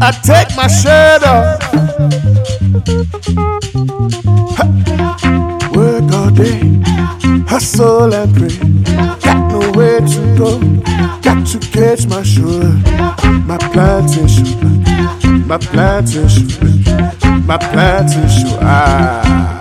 I 0.00 0.10
take 0.22 0.54
my 0.56 0.66
shirt 0.68 1.22
off. 1.24 1.60
Work 5.74 6.12
all 6.12 6.30
day, 6.30 6.60
hustle 7.46 8.12
and 8.12 8.34
pray. 8.34 8.56
Got 9.20 9.50
nowhere 9.52 10.00
to 10.00 10.36
go, 10.36 10.58
got 11.22 11.46
to 11.48 11.58
catch 11.58 12.06
my 12.06 12.22
sugar. 12.22 12.72
My 13.46 13.58
plantation, 13.58 14.82
my 15.46 15.58
plantation, 15.58 16.48
my 17.46 17.58
plantation. 17.58 18.58
Ah, 18.60 19.60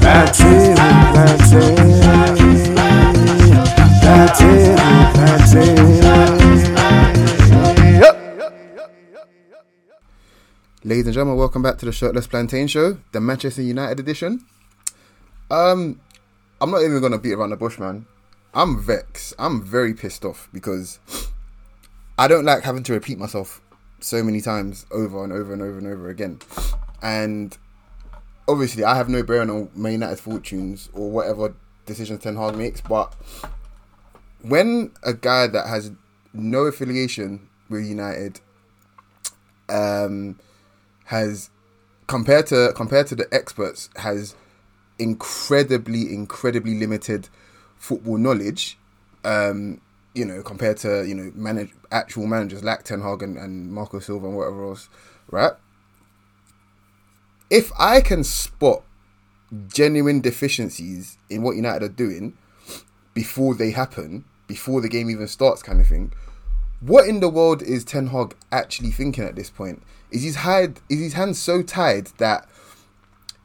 plantain, 0.00 0.76
plantain, 1.12 2.76
plantain, 4.00 4.76
plantain. 5.14 6.39
Ladies 10.90 11.06
and 11.06 11.14
gentlemen, 11.14 11.38
welcome 11.38 11.62
back 11.62 11.78
to 11.78 11.86
the 11.86 11.92
Shirtless 11.92 12.26
Plantain 12.26 12.66
Show, 12.66 12.98
the 13.12 13.20
Manchester 13.20 13.62
United 13.62 14.00
edition. 14.00 14.44
Um, 15.48 16.00
I'm 16.60 16.72
not 16.72 16.82
even 16.82 17.00
gonna 17.00 17.16
beat 17.16 17.34
around 17.34 17.50
the 17.50 17.56
bush, 17.56 17.78
man. 17.78 18.06
I'm 18.54 18.82
vexed. 18.82 19.34
I'm 19.38 19.62
very 19.62 19.94
pissed 19.94 20.24
off 20.24 20.48
because 20.52 20.98
I 22.18 22.26
don't 22.26 22.44
like 22.44 22.64
having 22.64 22.82
to 22.82 22.92
repeat 22.92 23.18
myself 23.18 23.60
so 24.00 24.24
many 24.24 24.40
times 24.40 24.84
over 24.90 25.22
and 25.22 25.32
over 25.32 25.52
and 25.52 25.62
over 25.62 25.78
and 25.78 25.86
over 25.86 26.08
again. 26.08 26.40
And 27.00 27.56
obviously, 28.48 28.82
I 28.82 28.96
have 28.96 29.08
no 29.08 29.22
bearing 29.22 29.48
on 29.48 29.70
Man 29.76 29.92
United's 29.92 30.20
fortunes 30.20 30.88
or 30.92 31.08
whatever 31.08 31.54
decisions 31.86 32.20
Ten 32.20 32.34
Hag 32.34 32.56
makes. 32.56 32.80
But 32.80 33.14
when 34.42 34.90
a 35.04 35.14
guy 35.14 35.46
that 35.46 35.68
has 35.68 35.92
no 36.32 36.62
affiliation 36.62 37.48
with 37.68 37.86
United 37.86 38.40
um, 39.68 40.36
has 41.10 41.50
compared 42.06 42.46
to 42.46 42.72
compared 42.76 43.04
to 43.04 43.16
the 43.16 43.26
experts 43.34 43.90
has 43.96 44.36
incredibly 44.96 46.14
incredibly 46.14 46.78
limited 46.78 47.28
football 47.76 48.16
knowledge 48.16 48.78
um, 49.24 49.80
you 50.14 50.24
know 50.24 50.40
compared 50.40 50.76
to 50.76 51.04
you 51.04 51.16
know 51.16 51.32
manage 51.34 51.72
actual 51.90 52.28
managers 52.28 52.62
like 52.62 52.84
Ten 52.84 53.00
Hag 53.00 53.24
and, 53.24 53.36
and 53.36 53.72
Marco 53.72 53.98
Silva 53.98 54.28
and 54.28 54.36
whatever 54.36 54.68
else 54.68 54.88
right? 55.32 55.52
If 57.50 57.72
I 57.76 58.00
can 58.00 58.22
spot 58.22 58.84
genuine 59.66 60.20
deficiencies 60.20 61.18
in 61.28 61.42
what 61.42 61.56
United 61.56 61.82
are 61.82 61.88
doing 61.88 62.38
before 63.14 63.56
they 63.56 63.72
happen 63.72 64.24
before 64.46 64.80
the 64.80 64.88
game 64.88 65.10
even 65.10 65.26
starts 65.26 65.60
kind 65.60 65.80
of 65.80 65.88
thing 65.88 66.12
what 66.80 67.06
in 67.06 67.20
the 67.20 67.28
world 67.28 67.62
is 67.62 67.84
Ten 67.84 68.08
Hag 68.08 68.34
actually 68.50 68.90
thinking 68.90 69.24
at 69.24 69.36
this 69.36 69.50
point? 69.50 69.82
Is 70.10 70.22
his 70.22 70.36
hand 70.36 70.80
is 70.88 70.98
his 70.98 71.12
hands 71.12 71.38
so 71.38 71.62
tied 71.62 72.06
that 72.18 72.48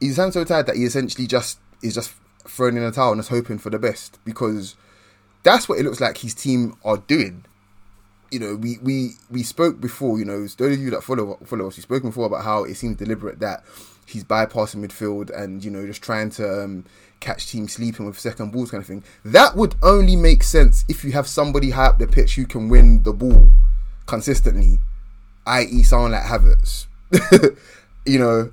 is 0.00 0.08
his 0.08 0.16
hands 0.16 0.34
so 0.34 0.44
tied 0.44 0.66
that 0.66 0.76
he 0.76 0.84
essentially 0.84 1.26
just 1.26 1.58
is 1.82 1.94
just 1.94 2.14
throwing 2.46 2.76
in 2.76 2.82
a 2.82 2.90
towel 2.90 3.12
and 3.12 3.20
just 3.20 3.30
hoping 3.30 3.58
for 3.58 3.70
the 3.70 3.78
best? 3.78 4.18
Because 4.24 4.76
that's 5.42 5.68
what 5.68 5.78
it 5.78 5.84
looks 5.84 6.00
like 6.00 6.18
his 6.18 6.34
team 6.34 6.76
are 6.84 6.96
doing. 6.96 7.44
You 8.30 8.40
know, 8.40 8.56
we 8.56 8.78
we 8.82 9.10
we 9.30 9.42
spoke 9.42 9.80
before. 9.80 10.18
You 10.18 10.24
know, 10.24 10.40
those 10.40 10.74
of 10.74 10.80
you 10.80 10.90
that 10.90 11.04
follow 11.04 11.38
follow 11.44 11.68
us, 11.68 11.76
we 11.76 11.82
spoke 11.82 12.02
before 12.02 12.26
about 12.26 12.44
how 12.44 12.64
it 12.64 12.74
seems 12.74 12.96
deliberate 12.96 13.38
that 13.40 13.62
he's 14.06 14.24
bypassing 14.24 14.86
midfield 14.86 15.36
and 15.36 15.64
you 15.64 15.70
know 15.70 15.84
just 15.84 16.00
trying 16.00 16.30
to 16.30 16.64
um, 16.64 16.84
catch 17.20 17.48
teams 17.48 17.72
sleeping 17.74 18.06
with 18.06 18.18
second 18.18 18.52
balls 18.52 18.70
kind 18.70 18.80
of 18.80 18.86
thing. 18.86 19.04
That 19.24 19.56
would 19.56 19.74
only 19.82 20.16
make 20.16 20.42
sense 20.42 20.84
if 20.88 21.04
you 21.04 21.12
have 21.12 21.26
somebody 21.26 21.70
high 21.70 21.86
up 21.86 21.98
the 21.98 22.06
pitch 22.06 22.36
who 22.36 22.46
can 22.46 22.68
win 22.68 23.02
the 23.02 23.12
ball 23.12 23.48
consistently, 24.06 24.78
i.e., 25.46 25.82
someone 25.82 26.12
like 26.12 26.24
Havertz. 26.24 26.86
you 28.06 28.18
know, 28.18 28.52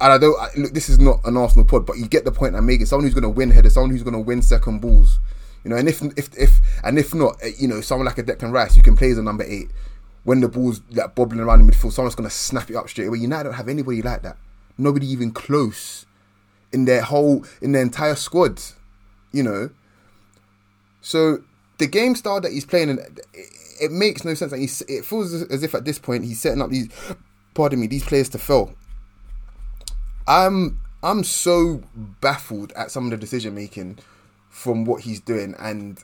and 0.00 0.12
I 0.12 0.18
don't 0.18 0.38
I, 0.38 0.48
look. 0.56 0.72
This 0.72 0.88
is 0.88 0.98
not 0.98 1.20
an 1.24 1.36
Arsenal 1.36 1.64
pod, 1.64 1.86
but 1.86 1.98
you 1.98 2.06
get 2.06 2.24
the 2.24 2.32
point 2.32 2.54
I'm 2.54 2.66
making. 2.66 2.86
Someone 2.86 3.04
who's 3.04 3.14
going 3.14 3.22
to 3.22 3.30
win 3.30 3.50
headers, 3.50 3.74
someone 3.74 3.90
who's 3.90 4.02
going 4.02 4.14
to 4.14 4.20
win 4.20 4.42
second 4.42 4.80
balls. 4.80 5.18
You 5.64 5.70
know, 5.70 5.76
and 5.76 5.88
if 5.88 6.02
if 6.18 6.36
if 6.36 6.60
and 6.84 6.98
if 6.98 7.14
not, 7.14 7.36
eh, 7.42 7.52
you 7.58 7.66
know, 7.66 7.80
someone 7.80 8.04
like 8.06 8.18
a 8.18 8.22
Declan 8.22 8.52
Rice 8.52 8.74
who 8.74 8.82
can 8.82 8.96
play 8.96 9.10
as 9.10 9.18
a 9.18 9.22
number 9.22 9.44
eight 9.44 9.70
when 10.24 10.40
the 10.40 10.48
ball's 10.48 10.80
like 10.90 11.14
bobbling 11.14 11.40
around 11.40 11.60
in 11.60 11.66
midfield, 11.68 11.92
someone's 11.92 12.14
going 12.14 12.28
to 12.28 12.34
snap 12.34 12.68
it 12.68 12.76
up 12.76 12.88
straight 12.88 13.06
away. 13.06 13.18
United 13.18 13.44
don't 13.44 13.54
have 13.54 13.68
anybody 13.68 14.02
like 14.02 14.22
that. 14.22 14.36
Nobody 14.76 15.06
even 15.06 15.30
close 15.30 16.04
in 16.76 16.84
their 16.84 17.00
whole 17.00 17.44
in 17.62 17.72
their 17.72 17.82
entire 17.82 18.14
squad. 18.14 18.62
You 19.32 19.42
know. 19.42 19.70
So 21.00 21.38
the 21.78 21.86
game 21.86 22.14
style 22.14 22.40
that 22.42 22.52
he's 22.52 22.66
playing, 22.66 22.90
and 22.90 22.98
it, 23.32 23.46
it 23.80 23.90
makes 23.90 24.24
no 24.24 24.34
sense. 24.34 24.52
Like 24.52 24.60
he's, 24.60 24.82
it 24.82 25.04
feels 25.04 25.32
as, 25.32 25.62
if 25.62 25.74
at 25.74 25.84
this 25.86 25.98
point 25.98 26.24
he's 26.24 26.40
setting 26.40 26.60
up 26.60 26.70
these, 26.70 26.88
pardon 27.54 27.80
me, 27.80 27.86
these 27.86 28.04
players 28.04 28.28
to 28.30 28.38
fail. 28.38 28.74
I'm 30.28 30.80
I'm 31.02 31.24
so 31.24 31.82
baffled 32.20 32.72
at 32.72 32.90
some 32.90 33.04
of 33.06 33.10
the 33.10 33.16
decision 33.16 33.54
making 33.54 33.98
from 34.50 34.84
what 34.84 35.02
he's 35.02 35.20
doing, 35.20 35.54
and 35.58 35.98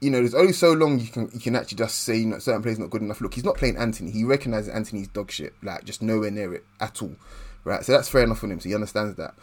you 0.00 0.10
know, 0.10 0.18
there's 0.18 0.34
only 0.34 0.52
so 0.52 0.72
long 0.72 1.00
you 1.00 1.08
can 1.08 1.28
you 1.32 1.40
can 1.40 1.56
actually 1.56 1.78
just 1.78 2.02
say 2.02 2.16
you 2.16 2.26
know, 2.26 2.38
certain 2.38 2.62
players 2.62 2.78
not 2.78 2.90
good 2.90 3.02
enough. 3.02 3.20
Look, 3.20 3.34
he's 3.34 3.44
not 3.44 3.56
playing 3.56 3.76
Antony. 3.76 4.12
He 4.12 4.22
recognizes 4.22 4.68
Antony's 4.68 5.08
dog 5.08 5.32
shit, 5.32 5.54
like 5.62 5.84
just 5.84 6.02
nowhere 6.02 6.30
near 6.30 6.54
it 6.54 6.64
at 6.80 7.02
all, 7.02 7.16
right? 7.64 7.84
So 7.84 7.92
that's 7.92 8.08
fair 8.08 8.22
enough 8.22 8.38
for 8.38 8.46
him. 8.46 8.60
So 8.60 8.68
he 8.68 8.74
understands 8.76 9.16
that. 9.16 9.34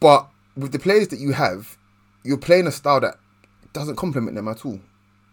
But 0.00 0.28
with 0.56 0.72
the 0.72 0.78
players 0.78 1.08
that 1.08 1.20
you 1.20 1.32
have, 1.32 1.76
you're 2.24 2.38
playing 2.38 2.66
a 2.66 2.72
style 2.72 3.00
that 3.00 3.16
doesn't 3.72 3.96
complement 3.96 4.34
them 4.34 4.48
at 4.48 4.64
all. 4.64 4.80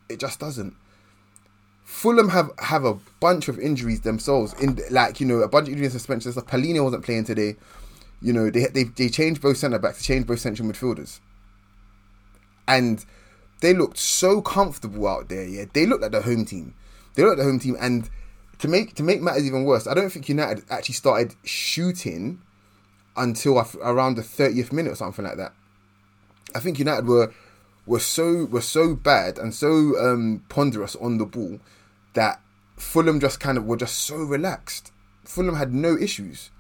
It 0.10 0.20
just 0.20 0.40
doesn't. 0.40 0.76
Fulham 1.84 2.30
have 2.30 2.52
have 2.60 2.84
a 2.84 2.96
bunch 3.22 3.48
of 3.48 3.58
injuries 3.60 4.02
themselves. 4.02 4.54
In 4.62 4.80
like 4.92 5.20
you 5.20 5.26
know 5.26 5.40
a 5.40 5.48
bunch 5.48 5.68
of 5.68 5.74
injuries 5.74 5.94
suspensions. 5.94 6.36
Like 6.36 6.48
Palhinha 6.48 6.84
wasn't 6.84 7.06
playing 7.06 7.24
today. 7.24 7.56
You 8.22 8.34
know 8.34 8.50
they 8.50 8.66
they 8.66 8.84
they 8.84 9.10
changed 9.10 9.42
both 9.42 9.58
centre 9.58 9.80
backs. 9.80 10.00
They 10.00 10.14
changed 10.14 10.28
both 10.28 10.40
central 10.40 10.68
midfielders. 10.68 11.20
And 12.68 13.06
they 13.62 13.74
looked 13.74 13.98
so 13.98 14.42
comfortable 14.42 15.08
out 15.08 15.30
there. 15.30 15.48
Yeah, 15.48 15.66
they 15.74 15.86
looked 15.86 16.02
like 16.02 16.12
the 16.12 16.22
home 16.22 16.46
team. 16.46 16.76
They 17.16 17.24
looked 17.24 17.38
like 17.38 17.46
the 17.46 17.50
home 17.50 17.60
team. 17.60 17.78
And 17.80 18.10
to 18.60 18.68
make 18.68 18.96
to 18.96 19.04
make 19.04 19.22
matters 19.22 19.46
even 19.46 19.64
worse, 19.64 19.88
I 19.88 19.94
don't 19.94 20.10
think 20.10 20.28
United 20.30 20.66
actually 20.70 20.96
started 20.96 21.36
shooting 21.44 22.42
until 23.18 23.60
around 23.82 24.16
the 24.16 24.24
thirtieth 24.24 24.72
minute 24.72 24.94
or 24.94 24.96
something 24.96 25.26
like 25.26 25.38
that. 25.38 25.54
I 26.56 26.60
think 26.60 26.80
United 26.80 27.06
were 27.06 27.34
were 27.86 28.00
so 28.00 28.46
were 28.46 28.62
so 28.62 28.96
bad 28.96 29.38
and 29.38 29.54
so 29.54 29.98
um, 30.00 30.44
ponderous 30.50 30.96
on 30.96 31.18
the 31.18 31.26
ball 31.26 31.60
that 32.14 32.42
Fulham 32.76 33.20
just 33.20 33.40
kind 33.40 33.58
of 33.58 33.66
were 33.66 33.78
just 33.78 33.98
so 33.98 34.18
relaxed. 34.18 34.92
Fulham 35.24 35.56
had 35.56 35.74
no 35.74 35.98
issues, 35.98 36.52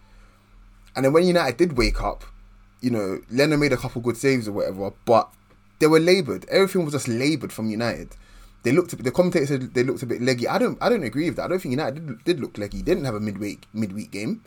and 0.95 1.05
then 1.05 1.13
when 1.13 1.25
United 1.25 1.57
did 1.57 1.77
wake 1.77 2.01
up, 2.01 2.25
you 2.81 2.89
know, 2.89 3.21
Leno 3.29 3.57
made 3.57 3.73
a 3.73 3.77
couple 3.77 4.01
good 4.01 4.17
saves 4.17 4.47
or 4.47 4.51
whatever, 4.51 4.91
but 5.05 5.31
they 5.79 5.87
were 5.87 5.99
laboured. 5.99 6.45
Everything 6.49 6.83
was 6.83 6.93
just 6.93 7.07
laboured 7.07 7.53
from 7.53 7.69
United. 7.69 8.15
They 8.63 8.71
looked. 8.71 9.01
The 9.01 9.11
commentator 9.11 9.45
said 9.45 9.73
they 9.73 9.83
looked 9.83 10.03
a 10.03 10.05
bit 10.05 10.21
leggy. 10.21 10.47
I 10.47 10.57
don't. 10.57 10.77
I 10.81 10.89
don't 10.89 11.03
agree 11.03 11.29
with 11.29 11.37
that. 11.37 11.45
I 11.45 11.47
don't 11.47 11.59
think 11.59 11.71
United 11.71 12.05
did, 12.05 12.23
did 12.23 12.39
look 12.39 12.57
leggy. 12.57 12.79
They 12.79 12.91
didn't 12.93 13.05
have 13.05 13.15
a 13.15 13.19
midweek 13.19 13.65
midweek 13.73 14.11
game. 14.11 14.43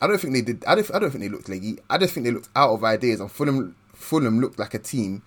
I 0.00 0.06
don't 0.06 0.18
think 0.18 0.34
they 0.34 0.40
did. 0.40 0.64
I 0.66 0.74
don't. 0.74 0.94
I 0.94 0.98
don't 0.98 1.10
think 1.10 1.22
they 1.22 1.28
looked 1.28 1.48
leggy. 1.48 1.78
I 1.88 1.98
just 1.98 2.14
think 2.14 2.24
they 2.24 2.32
looked 2.32 2.48
out 2.56 2.70
of 2.70 2.84
ideas. 2.84 3.20
And 3.20 3.30
Fulham 3.30 3.76
Fulham 3.92 4.40
looked 4.40 4.58
like 4.58 4.74
a 4.74 4.78
team 4.78 5.22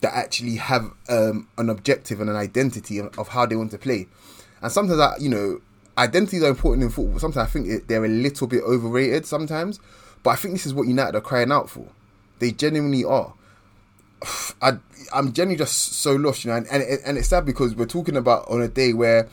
that 0.00 0.14
actually 0.14 0.56
have 0.56 0.90
um, 1.08 1.48
an 1.58 1.70
objective 1.70 2.20
and 2.20 2.28
an 2.28 2.36
identity 2.36 2.98
of, 2.98 3.16
of, 3.18 3.28
how 3.28 3.46
they 3.46 3.54
want 3.54 3.70
to 3.70 3.78
play. 3.78 4.08
And 4.60 4.70
sometimes, 4.70 5.00
I, 5.00 5.16
you 5.18 5.28
know, 5.28 5.60
identities 5.96 6.42
are 6.42 6.48
important 6.48 6.84
in 6.84 6.90
football. 6.90 7.18
Sometimes 7.18 7.48
I 7.48 7.50
think 7.50 7.86
they're 7.86 8.04
a 8.04 8.08
little 8.08 8.46
bit 8.46 8.62
overrated. 8.62 9.26
Sometimes, 9.26 9.80
but 10.22 10.30
I 10.30 10.36
think 10.36 10.54
this 10.54 10.66
is 10.66 10.74
what 10.74 10.86
United 10.86 11.16
are 11.16 11.20
crying 11.20 11.52
out 11.52 11.68
for. 11.68 11.86
They 12.38 12.52
genuinely 12.52 13.04
are. 13.04 13.34
I, 14.62 14.78
I'm 15.12 15.32
genuinely 15.32 15.58
just 15.58 15.94
so 15.94 16.14
lost, 16.14 16.44
you 16.44 16.50
know, 16.50 16.56
and, 16.56 16.66
and, 16.68 17.00
and 17.04 17.18
it's 17.18 17.28
sad 17.28 17.44
because 17.44 17.74
we're 17.74 17.86
talking 17.86 18.16
about 18.16 18.48
on 18.48 18.62
a 18.62 18.68
day 18.68 18.92
where, 18.92 19.28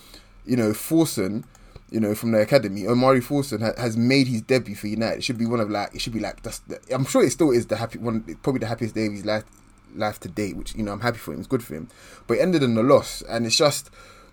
you 0.46 0.58
know, 0.58 0.72
Forson, 0.72 1.44
you 1.91 2.00
know, 2.00 2.14
from 2.16 2.32
the 2.32 2.40
academy, 2.40 2.88
Omari 2.88 3.22
Forson 3.22 3.62
ha- 3.62 3.80
has 3.82 3.97
made 3.97 4.28
his 4.28 4.41
debut 4.41 4.76
for 4.76 4.88
United. 4.88 5.20
It 5.20 5.24
should 5.24 5.38
be 5.38 5.46
one 5.46 5.59
of 5.59 5.70
like, 5.70 5.96
it 5.96 6.02
should 6.02 6.14
be 6.14 6.20
like, 6.20 6.44
that's 6.44 6.59
the, 6.59 6.80
I'm 6.91 7.06
sure 7.06 7.24
it 7.24 7.32
still 7.32 7.52
is 7.52 7.68
the 7.68 7.78
happy 7.78 7.97
one, 7.97 8.22
probably 8.44 8.59
the 8.59 8.68
happiest 8.68 8.96
day 8.96 9.08
of 9.08 9.14
his 9.14 9.26
life, 9.26 9.44
life 9.96 10.20
to 10.22 10.30
date, 10.30 10.56
which 10.56 10.76
you 10.76 10.84
know 10.84 10.91
I'm 10.91 11.02
happy 11.02 11.18
for 11.18 11.34
him. 11.34 11.40
It's 11.40 11.47
good 11.47 11.64
for 11.64 11.76
him, 11.76 11.90
but 12.28 12.38
it 12.38 12.41
ended 12.41 12.64
in 12.64 12.78
a 12.78 12.84
loss, 12.84 13.24
and 13.24 13.46
it's 13.46 13.58
just 13.58 13.90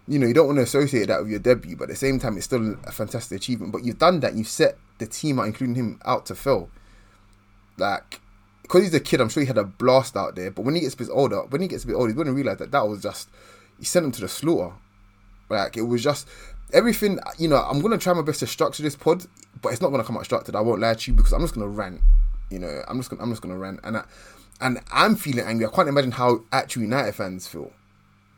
you 0.06 0.18
know 0.18 0.26
you 0.26 0.34
don't 0.34 0.46
want 0.46 0.58
to 0.58 0.62
associate 0.62 1.08
that 1.08 1.22
with 1.22 1.30
your 1.30 1.40
debut, 1.40 1.76
but 1.76 1.84
at 1.84 1.90
the 1.90 1.96
same 1.96 2.18
time 2.18 2.36
it's 2.36 2.44
still 2.44 2.76
a 2.84 2.92
fantastic 2.92 3.36
achievement. 3.36 3.72
But 3.72 3.84
you've 3.84 3.98
done 3.98 4.20
that. 4.20 4.34
You've 4.34 4.48
set 4.48 4.76
the 4.98 5.06
team 5.06 5.38
out, 5.38 5.46
including 5.46 5.76
him, 5.76 6.00
out 6.04 6.26
to 6.26 6.34
fail. 6.34 6.68
Like 7.78 8.20
because 8.62 8.82
he's 8.82 8.94
a 8.94 9.00
kid, 9.00 9.20
I'm 9.20 9.28
sure 9.28 9.42
he 9.42 9.46
had 9.46 9.58
a 9.58 9.64
blast 9.64 10.16
out 10.16 10.34
there. 10.34 10.50
But 10.50 10.64
when 10.64 10.74
he 10.74 10.80
gets 10.80 10.94
a 10.94 10.98
bit 10.98 11.08
older, 11.10 11.42
when 11.42 11.62
he 11.62 11.68
gets 11.68 11.84
a 11.84 11.86
bit 11.86 11.94
older, 11.94 12.08
he's 12.08 12.16
going 12.16 12.26
to 12.26 12.32
realize 12.32 12.58
that 12.58 12.72
that 12.72 12.88
was 12.88 13.00
just 13.00 13.28
he 13.78 13.84
sent 13.84 14.04
him 14.06 14.12
to 14.12 14.20
the 14.20 14.28
slaughter. 14.28 14.74
Like 15.48 15.76
it 15.76 15.82
was 15.82 16.02
just 16.02 16.26
everything. 16.72 17.18
You 17.38 17.48
know, 17.48 17.56
I'm 17.56 17.80
to 17.80 17.98
try 17.98 18.12
my 18.12 18.22
best 18.22 18.40
to 18.40 18.46
structure 18.46 18.82
this 18.82 18.96
pod, 18.96 19.26
but 19.62 19.72
it's 19.72 19.80
not 19.80 19.90
to 19.90 20.04
come 20.04 20.16
out 20.16 20.24
structured. 20.24 20.56
I 20.56 20.60
won't 20.60 20.80
lie 20.80 20.94
to 20.94 21.10
you 21.10 21.16
because 21.16 21.32
I'm 21.32 21.40
just 21.40 21.54
to 21.54 21.66
rant. 21.66 22.00
You 22.50 22.58
know, 22.58 22.82
I'm 22.88 22.98
just 22.98 23.10
gonna, 23.10 23.22
I'm 23.22 23.30
just 23.30 23.42
to 23.42 23.54
rant, 23.54 23.80
and 23.82 23.98
I, 23.98 24.04
and 24.60 24.80
I'm 24.92 25.16
feeling 25.16 25.44
angry. 25.44 25.66
I 25.66 25.70
can't 25.70 25.88
imagine 25.88 26.12
how 26.12 26.44
actual 26.52 26.82
United 26.82 27.14
fans 27.14 27.46
feel. 27.46 27.72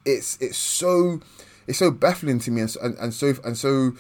It's 0.05 0.39
it's 0.41 0.57
so 0.57 1.21
it's 1.67 1.79
so 1.79 1.91
baffling 1.91 2.39
to 2.41 2.51
me 2.51 2.63
and 2.63 2.77
and, 2.83 2.99
and 2.99 3.15
so 3.15 3.35
and 3.45 3.57
so 3.57 3.93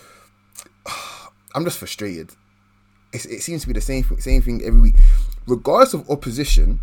I'm 1.54 1.64
just 1.64 1.78
frustrated. 1.78 2.30
It's, 3.12 3.24
it 3.24 3.40
seems 3.40 3.62
to 3.62 3.66
be 3.68 3.72
the 3.72 3.80
same 3.80 4.04
same 4.18 4.42
thing 4.42 4.62
every 4.64 4.80
week, 4.80 4.94
regardless 5.46 5.94
of 5.94 6.08
opposition, 6.10 6.80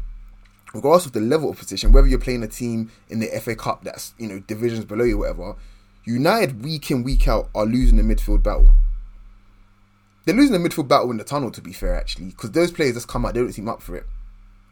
regardless 0.74 1.06
of 1.06 1.14
the 1.14 1.22
level 1.22 1.50
of 1.50 1.58
opposition. 1.58 1.92
Whether 1.92 2.08
you're 2.08 2.20
playing 2.20 2.44
a 2.44 2.48
team 2.48 2.92
in 3.10 3.20
the 3.20 3.28
FA 3.42 3.56
Cup 3.56 3.84
that's 3.84 4.14
you 4.18 4.28
know 4.28 4.40
divisions 4.40 4.86
below 4.86 5.06
you, 5.06 5.20
whatever. 5.20 5.56
United 6.06 6.64
week 6.64 6.92
in 6.92 7.04
week 7.04 7.28
out 7.28 7.50
are 7.56 7.66
losing 7.66 7.98
the 7.98 8.04
midfield 8.04 8.44
battle. 8.44 8.70
They're 10.26 10.36
losing 10.36 10.62
the 10.62 10.70
midfield 10.70 10.88
battle 10.88 11.12
in 11.12 11.18
the 11.18 11.24
tunnel, 11.24 11.52
to 11.52 11.62
be 11.62 11.74
fair, 11.74 11.96
actually, 11.96 12.28
because 12.28 12.52
those 12.52 12.72
players 12.72 12.94
just 12.94 13.08
come 13.08 13.26
out, 13.26 13.34
they 13.34 13.40
don't 13.40 13.52
seem 13.52 13.70
up 13.70 13.82
for 13.82 13.96
it 13.96 14.06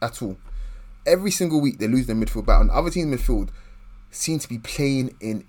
at 0.01 0.21
all. 0.21 0.37
Every 1.05 1.31
single 1.31 1.61
week 1.61 1.79
they 1.79 1.87
lose 1.87 2.07
the 2.07 2.13
midfield 2.13 2.45
battle, 2.45 2.61
and 2.61 2.71
other 2.71 2.89
teams 2.89 3.13
midfield 3.13 3.49
seem 4.11 4.39
to 4.39 4.49
be 4.49 4.59
playing 4.59 5.15
in 5.19 5.45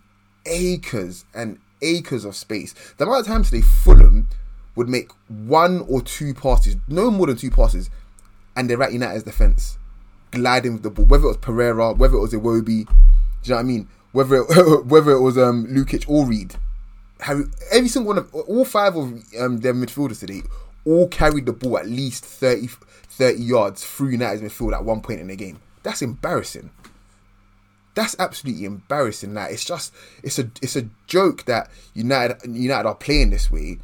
acres 0.46 1.25
and 1.34 1.58
acres 1.81 2.25
of 2.25 2.34
space. 2.34 2.75
The 2.96 3.04
amount 3.04 3.20
of 3.20 3.26
times 3.26 3.50
they 3.50 3.60
Fulham 3.60 4.28
would 4.76 4.88
make 4.88 5.10
one 5.28 5.84
or 5.88 6.02
two 6.02 6.34
passes, 6.34 6.76
no 6.88 7.10
more 7.10 7.26
than 7.26 7.36
two 7.36 7.50
passes, 7.50 7.90
and 8.56 8.69
they're 8.69 8.82
at 8.82 8.92
United's 8.92 9.25
defence, 9.25 9.78
gliding 10.31 10.75
with 10.75 10.82
the 10.82 10.90
ball. 10.90 11.04
Whether 11.04 11.25
it 11.25 11.28
was 11.28 11.36
Pereira, 11.36 11.92
whether 11.92 12.16
it 12.16 12.20
was 12.20 12.32
Iwobi, 12.32 12.64
do 12.64 12.72
you 12.72 12.86
know 13.50 13.56
what 13.56 13.60
I 13.60 13.62
mean? 13.62 13.88
Whether 14.14 14.37
it, 14.37 14.84
whether 14.87 15.11
it 15.11 15.20
was 15.20 15.37
um, 15.37 15.66
Lukic 15.66 16.08
or 16.08 16.25
Reed, 16.25 16.55
Harry, 17.19 17.46
every 17.72 17.88
single 17.88 18.14
one 18.14 18.19
of 18.19 18.32
all 18.32 18.64
five 18.64 18.94
of 18.94 19.12
um, 19.40 19.58
their 19.58 19.75
midfielders 19.75 20.20
today 20.20 20.43
all 20.84 21.08
carried 21.08 21.46
the 21.46 21.52
ball 21.52 21.78
at 21.78 21.88
least 21.88 22.25
30, 22.25 22.69
30 23.08 23.43
yards 23.43 23.84
through 23.84 24.11
United's 24.11 24.40
midfield 24.40 24.72
at 24.72 24.84
one 24.84 25.00
point 25.00 25.20
in 25.20 25.26
the 25.26 25.34
game. 25.34 25.58
That's 25.82 26.00
embarrassing. 26.00 26.70
That's 27.94 28.14
absolutely 28.20 28.66
embarrassing. 28.66 29.34
That 29.34 29.50
it's 29.50 29.64
just 29.64 29.93
it's 30.22 30.38
a 30.38 30.49
it's 30.62 30.76
a 30.76 30.88
joke 31.08 31.44
that 31.46 31.69
United 31.93 32.38
United 32.44 32.88
are 32.88 32.94
playing 32.94 33.31
this 33.31 33.50
way, 33.50 33.78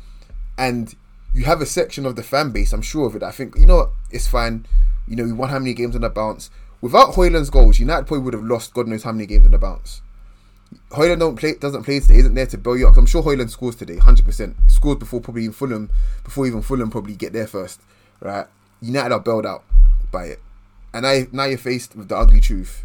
and 0.56 0.94
you 1.34 1.44
have 1.44 1.60
a 1.60 1.66
section 1.66 2.06
of 2.06 2.14
the 2.14 2.22
fan 2.22 2.50
base. 2.50 2.72
I'm 2.72 2.82
sure 2.82 3.06
of 3.06 3.16
it. 3.16 3.22
I 3.22 3.32
think 3.32 3.56
you 3.56 3.66
know 3.66 3.76
what, 3.76 3.90
it's 4.10 4.28
fine. 4.28 4.66
You 5.08 5.16
know 5.16 5.24
we 5.24 5.32
won 5.32 5.48
how 5.48 5.58
many 5.58 5.74
games 5.74 5.96
on 5.96 6.02
the 6.02 6.08
bounce. 6.08 6.50
Without 6.80 7.14
Højlund's 7.14 7.50
goals, 7.50 7.78
United 7.78 8.06
probably 8.06 8.24
would 8.24 8.34
have 8.34 8.44
lost 8.44 8.74
God 8.74 8.86
knows 8.86 9.02
how 9.02 9.12
many 9.12 9.26
games 9.26 9.44
on 9.44 9.52
the 9.52 9.58
bounce. 9.58 10.02
Højlund 10.90 11.20
don't 11.20 11.36
play, 11.36 11.54
doesn't 11.54 11.84
play 11.84 12.00
today, 12.00 12.16
isn't 12.16 12.34
there 12.34 12.46
to 12.46 12.58
bail 12.58 12.76
you 12.76 12.88
up. 12.88 12.96
I'm 12.96 13.06
sure 13.06 13.22
Højlund 13.22 13.50
scores 13.50 13.76
today, 13.76 13.96
hundred 13.96 14.24
percent. 14.24 14.56
Scores 14.66 14.98
before 14.98 15.20
probably 15.20 15.42
even 15.42 15.52
Fulham, 15.52 15.90
before 16.24 16.46
even 16.46 16.62
Fulham 16.62 16.90
probably 16.90 17.14
get 17.14 17.32
there 17.32 17.46
first, 17.46 17.80
right? 18.20 18.46
United 18.80 19.12
are 19.12 19.20
bailed 19.20 19.46
out 19.46 19.62
by 20.10 20.24
it, 20.24 20.40
and 20.92 21.04
now 21.04 21.22
now 21.30 21.44
you're 21.44 21.58
faced 21.58 21.94
with 21.94 22.08
the 22.08 22.16
ugly 22.16 22.40
truth. 22.40 22.84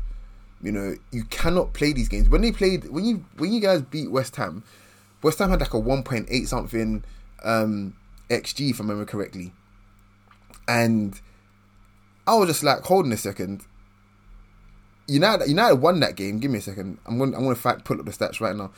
You 0.61 0.71
know 0.71 0.95
you 1.11 1.23
cannot 1.25 1.73
play 1.73 1.93
these 1.93 2.07
games. 2.07 2.29
When 2.29 2.41
they 2.41 2.51
played, 2.51 2.89
when 2.89 3.05
you 3.05 3.25
when 3.37 3.51
you 3.51 3.59
guys 3.59 3.81
beat 3.81 4.11
West 4.11 4.35
Ham, 4.35 4.63
West 5.23 5.39
Ham 5.39 5.49
had 5.49 5.59
like 5.59 5.73
a 5.73 5.77
1.8 5.77 6.47
something 6.47 7.03
um, 7.43 7.95
xG 8.29 8.69
if 8.69 8.79
I 8.79 8.83
remember 8.83 9.05
correctly, 9.05 9.51
and 10.67 11.19
I 12.27 12.35
was 12.35 12.49
just 12.49 12.63
like, 12.63 12.83
holding 12.83 13.11
a 13.11 13.17
second 13.17 13.65
United 15.07 15.47
United 15.47 15.75
won 15.75 15.99
that 15.99 16.15
game. 16.15 16.39
Give 16.39 16.51
me 16.51 16.59
a 16.59 16.61
second. 16.61 16.97
I'm 17.05 17.17
going. 17.17 17.35
I'm 17.35 17.43
going 17.43 17.55
to 17.55 17.61
fact 17.61 17.85
pull 17.85 17.99
up 17.99 18.05
the 18.05 18.11
stats 18.11 18.39
right 18.39 18.55
now. 18.55 18.71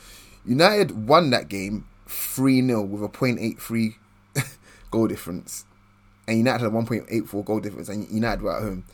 United 0.44 1.08
won 1.08 1.30
that 1.30 1.48
game 1.48 1.86
three 2.06 2.64
0 2.64 2.82
with 2.82 3.02
a 3.02 3.08
.83 3.08 3.94
goal 4.90 5.06
difference, 5.06 5.64
and 6.26 6.38
United 6.38 6.64
had 6.64 6.72
a 6.72 6.74
1.84 6.74 7.44
goal 7.44 7.60
difference, 7.60 7.88
and 7.88 8.08
United 8.10 8.42
were 8.42 8.56
at 8.56 8.62
home. 8.62 8.84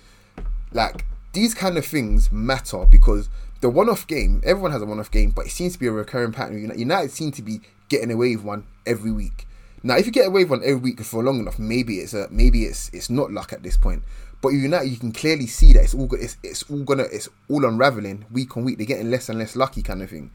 Like 0.73 1.05
these 1.33 1.55
kind 1.55 1.77
of 1.77 1.85
things 1.85 2.33
matter 2.33 2.87
because 2.87 3.29
the 3.61 3.71
one-off 3.71 4.07
game. 4.07 4.43
Everyone 4.45 4.73
has 4.73 4.83
a 4.83 4.87
one-off 4.87 5.11
game, 5.11 5.31
but 5.31 5.47
it 5.47 5.51
seems 5.51 5.73
to 5.73 5.79
be 5.79 5.87
a 5.87 5.91
recurring 5.91 6.33
pattern. 6.33 6.61
United, 6.61 6.79
United 6.79 7.11
seem 7.11 7.33
to 7.33 7.41
be 7.41 7.61
getting 7.89 8.11
away 8.11 8.37
with 8.37 8.45
one 8.45 8.67
every 8.85 9.11
week. 9.11 9.47
Now, 9.87 9.99
if 9.99 10.07
you 10.07 10.13
get 10.13 10.29
away 10.29 10.45
with 10.45 10.51
one 10.51 10.63
every 10.65 10.81
week 10.81 11.01
for 11.03 11.23
long 11.23 11.41
enough, 11.41 11.59
maybe 11.59 11.99
it's 11.99 12.15
a 12.15 12.27
maybe 12.31 12.65
it's 12.65 12.89
it's 12.95 13.11
not 13.11 13.31
luck 13.31 13.53
at 13.53 13.63
this 13.63 13.77
point. 13.77 14.03
But 14.41 14.49
United, 14.49 14.89
you 14.89 14.97
can 14.97 15.13
clearly 15.13 15.47
see 15.47 15.75
that 15.75 15.83
it's 15.85 15.95
all 15.95 16.09
it's 16.15 16.39
it's 16.43 16.63
all 16.71 16.85
gonna 16.85 17.03
it's 17.03 17.29
all 17.51 17.67
unraveling 17.67 18.25
week 18.33 18.57
on 18.57 18.65
week. 18.65 18.79
They're 18.79 18.87
getting 18.87 19.11
less 19.11 19.29
and 19.29 19.39
less 19.39 19.55
lucky, 19.55 19.83
kind 19.83 20.03
of 20.03 20.09
thing. 20.09 20.31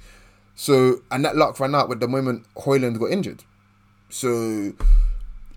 So 0.53 1.01
and 1.09 1.25
that 1.25 1.35
luck 1.35 1.59
ran 1.59 1.73
out 1.73 1.89
with 1.89 1.99
the 1.99 2.07
moment 2.07 2.45
Højlund 2.57 2.99
got 2.99 3.09
injured. 3.09 3.43
So 4.09 4.73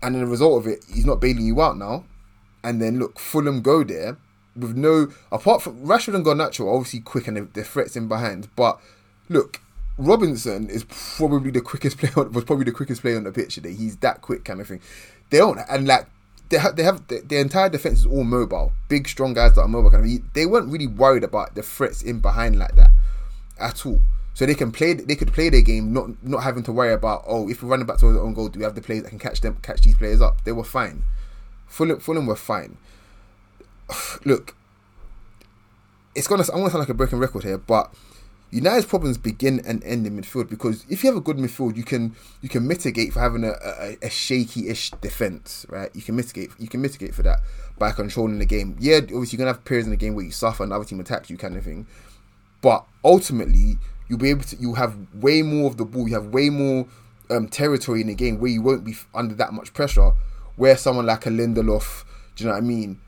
and 0.01 0.15
the 0.15 0.25
result 0.25 0.65
of 0.65 0.67
it, 0.67 0.83
he's 0.91 1.05
not 1.05 1.21
bailing 1.21 1.45
you 1.45 1.61
out 1.61 1.77
now. 1.77 2.05
And 2.63 2.81
then 2.81 2.97
look, 2.97 3.19
Fulham 3.19 3.61
go 3.61 3.83
there 3.83 4.17
with 4.55 4.75
no 4.75 5.09
apart 5.31 5.61
from 5.61 5.85
Rashford 5.85 6.15
and 6.15 6.25
Garnacho, 6.25 6.73
obviously 6.73 7.01
quick 7.01 7.27
and 7.27 7.53
the 7.53 7.63
threats 7.63 7.95
in 7.95 8.07
behind. 8.07 8.49
But 8.55 8.79
look, 9.29 9.61
Robinson 9.97 10.69
is 10.69 10.85
probably 11.17 11.51
the 11.51 11.61
quickest 11.61 11.97
player. 11.99 12.27
Was 12.29 12.43
probably 12.43 12.65
the 12.65 12.71
quickest 12.71 13.01
player 13.01 13.17
on 13.17 13.23
the 13.23 13.31
pitch 13.31 13.55
today. 13.55 13.73
He's 13.73 13.97
that 13.97 14.21
quick, 14.21 14.45
kind 14.45 14.61
of 14.61 14.67
thing. 14.67 14.81
They 15.29 15.37
don't 15.39 15.59
and 15.69 15.87
like 15.87 16.07
they 16.49 16.57
have 16.57 16.75
they 16.75 16.83
have 16.83 17.07
the, 17.07 17.39
entire 17.39 17.69
defense 17.69 17.99
is 17.99 18.05
all 18.05 18.23
mobile, 18.23 18.73
big 18.87 19.07
strong 19.07 19.33
guys 19.33 19.55
that 19.55 19.61
are 19.61 19.67
mobile. 19.67 19.89
Kind 19.89 20.05
of, 20.05 20.33
they 20.33 20.45
weren't 20.45 20.71
really 20.71 20.87
worried 20.87 21.23
about 21.23 21.55
the 21.55 21.63
threats 21.63 22.01
in 22.01 22.19
behind 22.19 22.57
like 22.59 22.75
that 22.75 22.91
at 23.59 23.85
all. 23.85 24.01
So 24.35 24.45
they 24.45 24.55
can 24.55 24.71
play 24.71 24.93
they 24.93 25.15
could 25.15 25.31
play 25.31 25.49
their 25.49 25.61
game, 25.61 25.93
not 25.93 26.23
not 26.23 26.43
having 26.43 26.63
to 26.63 26.71
worry 26.71 26.93
about 26.93 27.23
oh 27.27 27.49
if 27.49 27.61
we're 27.61 27.69
running 27.69 27.85
back 27.85 27.99
towards 27.99 28.17
the 28.17 28.21
own 28.21 28.33
goal, 28.33 28.49
do 28.49 28.59
we 28.59 28.65
have 28.65 28.75
the 28.75 28.81
players 28.81 29.03
that 29.03 29.09
can 29.09 29.19
catch 29.19 29.41
them 29.41 29.57
catch 29.61 29.81
these 29.81 29.95
players 29.95 30.21
up? 30.21 30.43
They 30.43 30.51
were 30.51 30.63
fine. 30.63 31.03
Fulham 31.67 31.99
Fulham 31.99 32.25
were 32.25 32.35
fine. 32.35 32.77
Look, 34.25 34.55
it's 36.15 36.27
gonna 36.27 36.43
I'm 36.51 36.59
gonna 36.59 36.69
sound 36.69 36.81
like 36.81 36.89
a 36.89 36.95
broken 36.95 37.19
record 37.19 37.43
here, 37.43 37.57
but 37.57 37.93
United's 38.53 38.85
problems 38.85 39.17
begin 39.17 39.61
and 39.65 39.83
end 39.83 40.05
in 40.05 40.15
midfield 40.15 40.47
because 40.47 40.85
if 40.87 41.03
you 41.03 41.09
have 41.09 41.17
a 41.17 41.21
good 41.21 41.37
midfield, 41.37 41.75
you 41.75 41.83
can 41.83 42.15
you 42.41 42.49
can 42.49 42.67
mitigate 42.67 43.11
for 43.11 43.19
having 43.19 43.43
a, 43.43 43.53
a, 43.63 43.97
a 44.03 44.09
shaky-ish 44.11 44.91
defense, 45.01 45.65
right? 45.69 45.89
You 45.95 46.03
can 46.03 46.15
mitigate 46.15 46.51
you 46.59 46.67
can 46.67 46.79
mitigate 46.79 47.15
for 47.15 47.23
that 47.23 47.39
by 47.79 47.91
controlling 47.91 48.37
the 48.37 48.45
game. 48.45 48.77
Yeah, 48.79 48.97
obviously 48.97 49.37
you're 49.37 49.45
gonna 49.45 49.55
have 49.57 49.65
periods 49.65 49.87
in 49.87 49.91
the 49.91 49.97
game 49.97 50.13
where 50.13 50.23
you 50.23 50.29
suffer 50.31 50.61
and 50.61 50.71
the 50.71 50.75
other 50.75 50.85
team 50.85 50.99
attacks 50.99 51.31
you, 51.31 51.37
kind 51.37 51.57
of 51.57 51.63
thing. 51.63 51.87
But 52.61 52.85
ultimately, 53.03 53.79
you'll 54.07 54.19
be 54.19 54.29
able 54.29 54.43
to 54.43 54.55
you 54.57 54.75
have 54.75 54.95
way 55.15 55.41
more 55.41 55.65
of 55.65 55.77
the 55.77 55.85
ball, 55.85 56.07
you 56.07 56.13
have 56.13 56.27
way 56.27 56.49
more 56.49 56.85
um, 57.31 57.47
territory 57.47 58.01
in 58.01 58.07
the 58.07 58.15
game 58.15 58.39
where 58.39 58.51
you 58.51 58.61
won't 58.61 58.83
be 58.83 58.95
under 59.15 59.33
that 59.33 59.53
much 59.53 59.73
pressure. 59.73 60.11
Where 60.57 60.77
someone 60.77 61.07
like 61.07 61.25
a 61.25 61.29
Lindelof, 61.29 62.03
do 62.35 62.43
you 62.43 62.47
know 62.47 62.53
what 62.55 62.63
I 62.63 62.67
mean? 62.67 63.01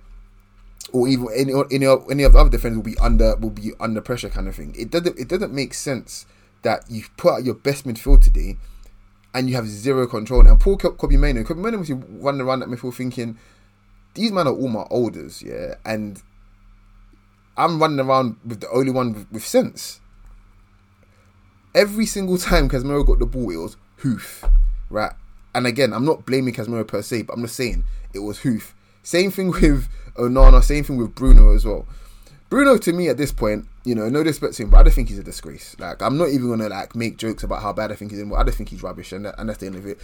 Or 0.96 1.10
even 1.10 1.28
any 1.36 1.52
any 1.72 1.86
any 2.10 2.24
of 2.24 2.32
the 2.32 2.40
other 2.40 2.50
defenders 2.50 2.78
will 2.78 2.84
be 2.84 2.98
under 3.00 3.36
will 3.36 3.50
be 3.50 3.74
under 3.82 4.00
pressure 4.00 4.30
kind 4.30 4.48
of 4.48 4.56
thing. 4.56 4.74
It 4.78 4.90
doesn't 4.90 5.20
it 5.20 5.28
doesn't 5.28 5.54
make 5.54 5.74
sense 5.74 6.26
that 6.62 6.86
you've 6.90 7.16
put 7.18 7.34
out 7.34 7.44
your 7.44 7.54
best 7.54 7.86
midfield 7.86 8.22
today 8.22 8.56
and 9.34 9.50
you 9.50 9.56
have 9.56 9.68
zero 9.68 10.08
control. 10.08 10.48
And 10.48 10.58
poor 10.58 10.78
Kobbie 10.78 11.18
Mainoo, 11.18 11.44
Kobbie 11.44 11.60
Mainoo 11.62 11.80
was 11.80 11.92
running 11.92 12.40
around 12.40 12.62
that 12.62 12.70
midfield 12.70 12.96
thinking 12.96 13.38
these 14.14 14.32
men 14.32 14.48
are 14.48 14.54
all 14.54 14.70
my 14.70 14.86
olders, 14.90 15.44
yeah, 15.44 15.76
and 15.84 16.24
I'm 17.58 17.82
running 17.82 18.00
around 18.00 18.38
with 18.46 18.62
the 18.62 18.70
only 18.70 18.92
one 18.92 19.14
with, 19.14 19.32
with 19.32 19.46
sense. 19.46 20.00
Every 21.76 22.06
single 22.06 22.38
time 22.38 22.70
Casemiro 22.70 23.06
got 23.06 23.20
the 23.20 23.26
ball, 23.26 23.52
it 23.52 23.58
was 23.58 23.76
hoof, 23.98 24.46
right? 24.90 25.12
And 25.54 25.68
again, 25.68 25.92
I'm 25.92 26.06
not 26.06 26.26
blaming 26.26 26.54
Casemiro 26.54 26.88
per 26.88 27.02
se, 27.02 27.24
but 27.24 27.34
I'm 27.34 27.42
just 27.42 27.58
saying 27.58 27.84
it 28.14 28.20
was 28.20 28.40
hoof. 28.40 28.75
Same 29.06 29.30
thing 29.30 29.52
with 29.52 29.88
Onana, 30.16 30.64
same 30.64 30.84
thing 30.84 30.98
with 30.98 31.14
Bruno 31.14 31.54
as 31.54 31.64
well. 31.64 31.86
Bruno 32.50 32.76
to 32.78 32.92
me 32.92 33.08
at 33.08 33.18
this 33.18 33.32
point, 33.32 33.68
you 33.84 33.94
know, 33.94 34.10
no 34.10 34.24
disrespect 34.24 34.56
to 34.56 34.64
him, 34.64 34.72
but 34.72 34.78
I 34.78 34.84
don't 34.84 34.94
think 34.94 35.10
he's 35.10 35.20
a 35.20 35.24
disgrace. 35.24 35.76
Like 35.78 36.02
I'm 36.02 36.18
not 36.18 36.30
even 36.30 36.50
gonna 36.50 36.70
like 36.70 36.96
make 36.96 37.18
jokes 37.18 37.44
about 37.44 37.62
how 37.62 37.72
bad 37.72 37.92
I 37.92 37.96
think 37.96 38.10
he's 38.10 38.20
in. 38.20 38.34
I 38.34 38.42
don't 38.42 38.56
think 38.56 38.70
he's 38.70 38.82
rubbish, 38.82 39.12
and, 39.12 39.26
that, 39.26 39.36
and 39.38 39.48
that's 39.48 39.60
the 39.60 39.68
end 39.68 39.76
of 39.76 39.86
it. 39.86 40.00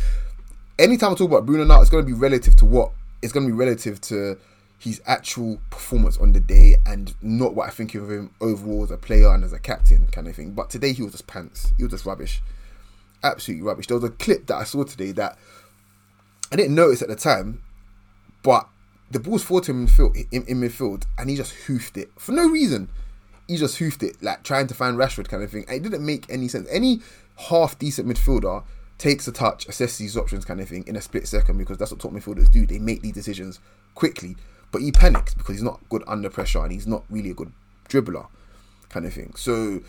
Anytime 0.78 1.14
I 1.14 1.16
talk 1.16 1.32
about 1.32 1.48
Bruno 1.48 1.64
now, 1.64 1.82
it's 1.82 1.90
gonna 1.90 2.04
be 2.04 2.14
relative 2.14 2.56
to 2.58 2.66
what? 2.66 2.92
It's 3.24 3.34
gonna 3.34 3.48
be 3.48 3.52
relative 3.52 4.00
to 4.02 4.38
his 4.78 5.02
actual 5.08 5.60
performance 5.72 6.20
on 6.20 6.34
the 6.34 6.40
day 6.40 6.76
and 6.86 7.16
not 7.24 7.56
what 7.56 7.68
I 7.68 7.72
think 7.72 7.96
of 7.96 8.12
him 8.12 8.30
overall 8.40 8.84
as 8.84 8.92
a 8.92 8.98
player 8.98 9.34
and 9.34 9.44
as 9.44 9.52
a 9.52 9.60
captain 9.60 10.06
kind 10.12 10.28
of 10.28 10.36
thing. 10.36 10.52
But 10.52 10.70
today 10.70 10.94
he 10.94 11.02
was 11.02 11.14
just 11.14 11.26
pants. 11.26 11.74
He 11.76 11.84
was 11.84 11.92
just 11.92 12.06
rubbish. 12.06 12.44
Absolutely 13.24 13.66
rubbish. 13.66 13.88
There 13.88 13.98
was 13.98 14.04
a 14.04 14.14
clip 14.14 14.46
that 14.46 14.58
I 14.58 14.64
saw 14.64 14.84
today 14.84 15.12
that 15.14 15.40
I 16.52 16.56
didn't 16.56 16.76
notice 16.76 17.02
at 17.02 17.08
the 17.08 17.16
time, 17.16 17.64
but 18.44 18.68
the 19.12 19.20
ball's 19.20 19.44
forward 19.44 19.66
to 19.66 19.72
him 19.72 19.82
in 19.82 19.88
midfield, 19.88 20.28
in, 20.32 20.44
in 20.44 20.62
midfield, 20.62 21.06
and 21.18 21.30
he 21.30 21.36
just 21.36 21.54
hoofed 21.54 21.98
it 21.98 22.12
for 22.18 22.32
no 22.32 22.48
reason. 22.48 22.90
He 23.48 23.58
just 23.58 23.78
hoofed 23.78 24.04
it, 24.04 24.22
like 24.24 24.44
trying 24.44 24.68
to 24.68 24.74
find 24.74 24.98
Rashford 24.98 25.28
kind 25.28 25.44
of 25.44 25.52
thing. 25.52 25.66
It 25.68 25.84
didn't 25.84 26.06
make 26.06 26.26
any 26.30 26.48
sense. 26.48 26.68
Any 26.72 27.02
half 27.38 27.78
decent 27.78 28.08
midfielder 28.08 28.64
takes 28.98 29.28
a 29.28 29.32
touch, 29.32 29.68
assesses 29.68 29.98
these 29.98 30.16
options 30.16 30.46
kind 30.46 30.62
of 30.62 30.70
thing 30.70 30.86
in 30.88 30.96
a 30.96 31.02
split 31.02 31.28
second 31.28 31.58
because 31.58 31.78
that's 31.78 31.92
what 31.92 32.00
top 32.00 32.12
midfielders 32.12 32.52
do. 32.52 32.66
They 32.66 32.80
make 32.80 33.02
these 33.02 33.14
decisions 33.14 33.60
quickly. 33.96 34.38
But 34.72 34.82
he 34.82 34.92
panics 34.92 35.34
because 35.34 35.56
he's 35.56 35.64
not 35.64 35.82
good 35.90 36.04
under 36.08 36.30
pressure 36.30 36.64
and 36.64 36.72
he's 36.72 36.88
not 36.88 37.04
really 37.10 37.32
a 37.32 37.34
good 37.34 37.52
dribbler 37.90 38.28
kind 38.90 39.06
of 39.06 39.14
thing. 39.14 39.34
So, 39.36 39.82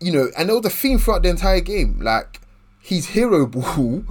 you 0.00 0.12
know, 0.12 0.28
and 0.36 0.48
there 0.48 0.56
was 0.56 0.66
a 0.66 0.70
theme 0.70 0.98
throughout 0.98 1.22
the 1.22 1.28
entire 1.28 1.60
game. 1.60 2.00
Like, 2.00 2.40
his 2.80 3.08
hero 3.08 3.46
ball 3.46 4.04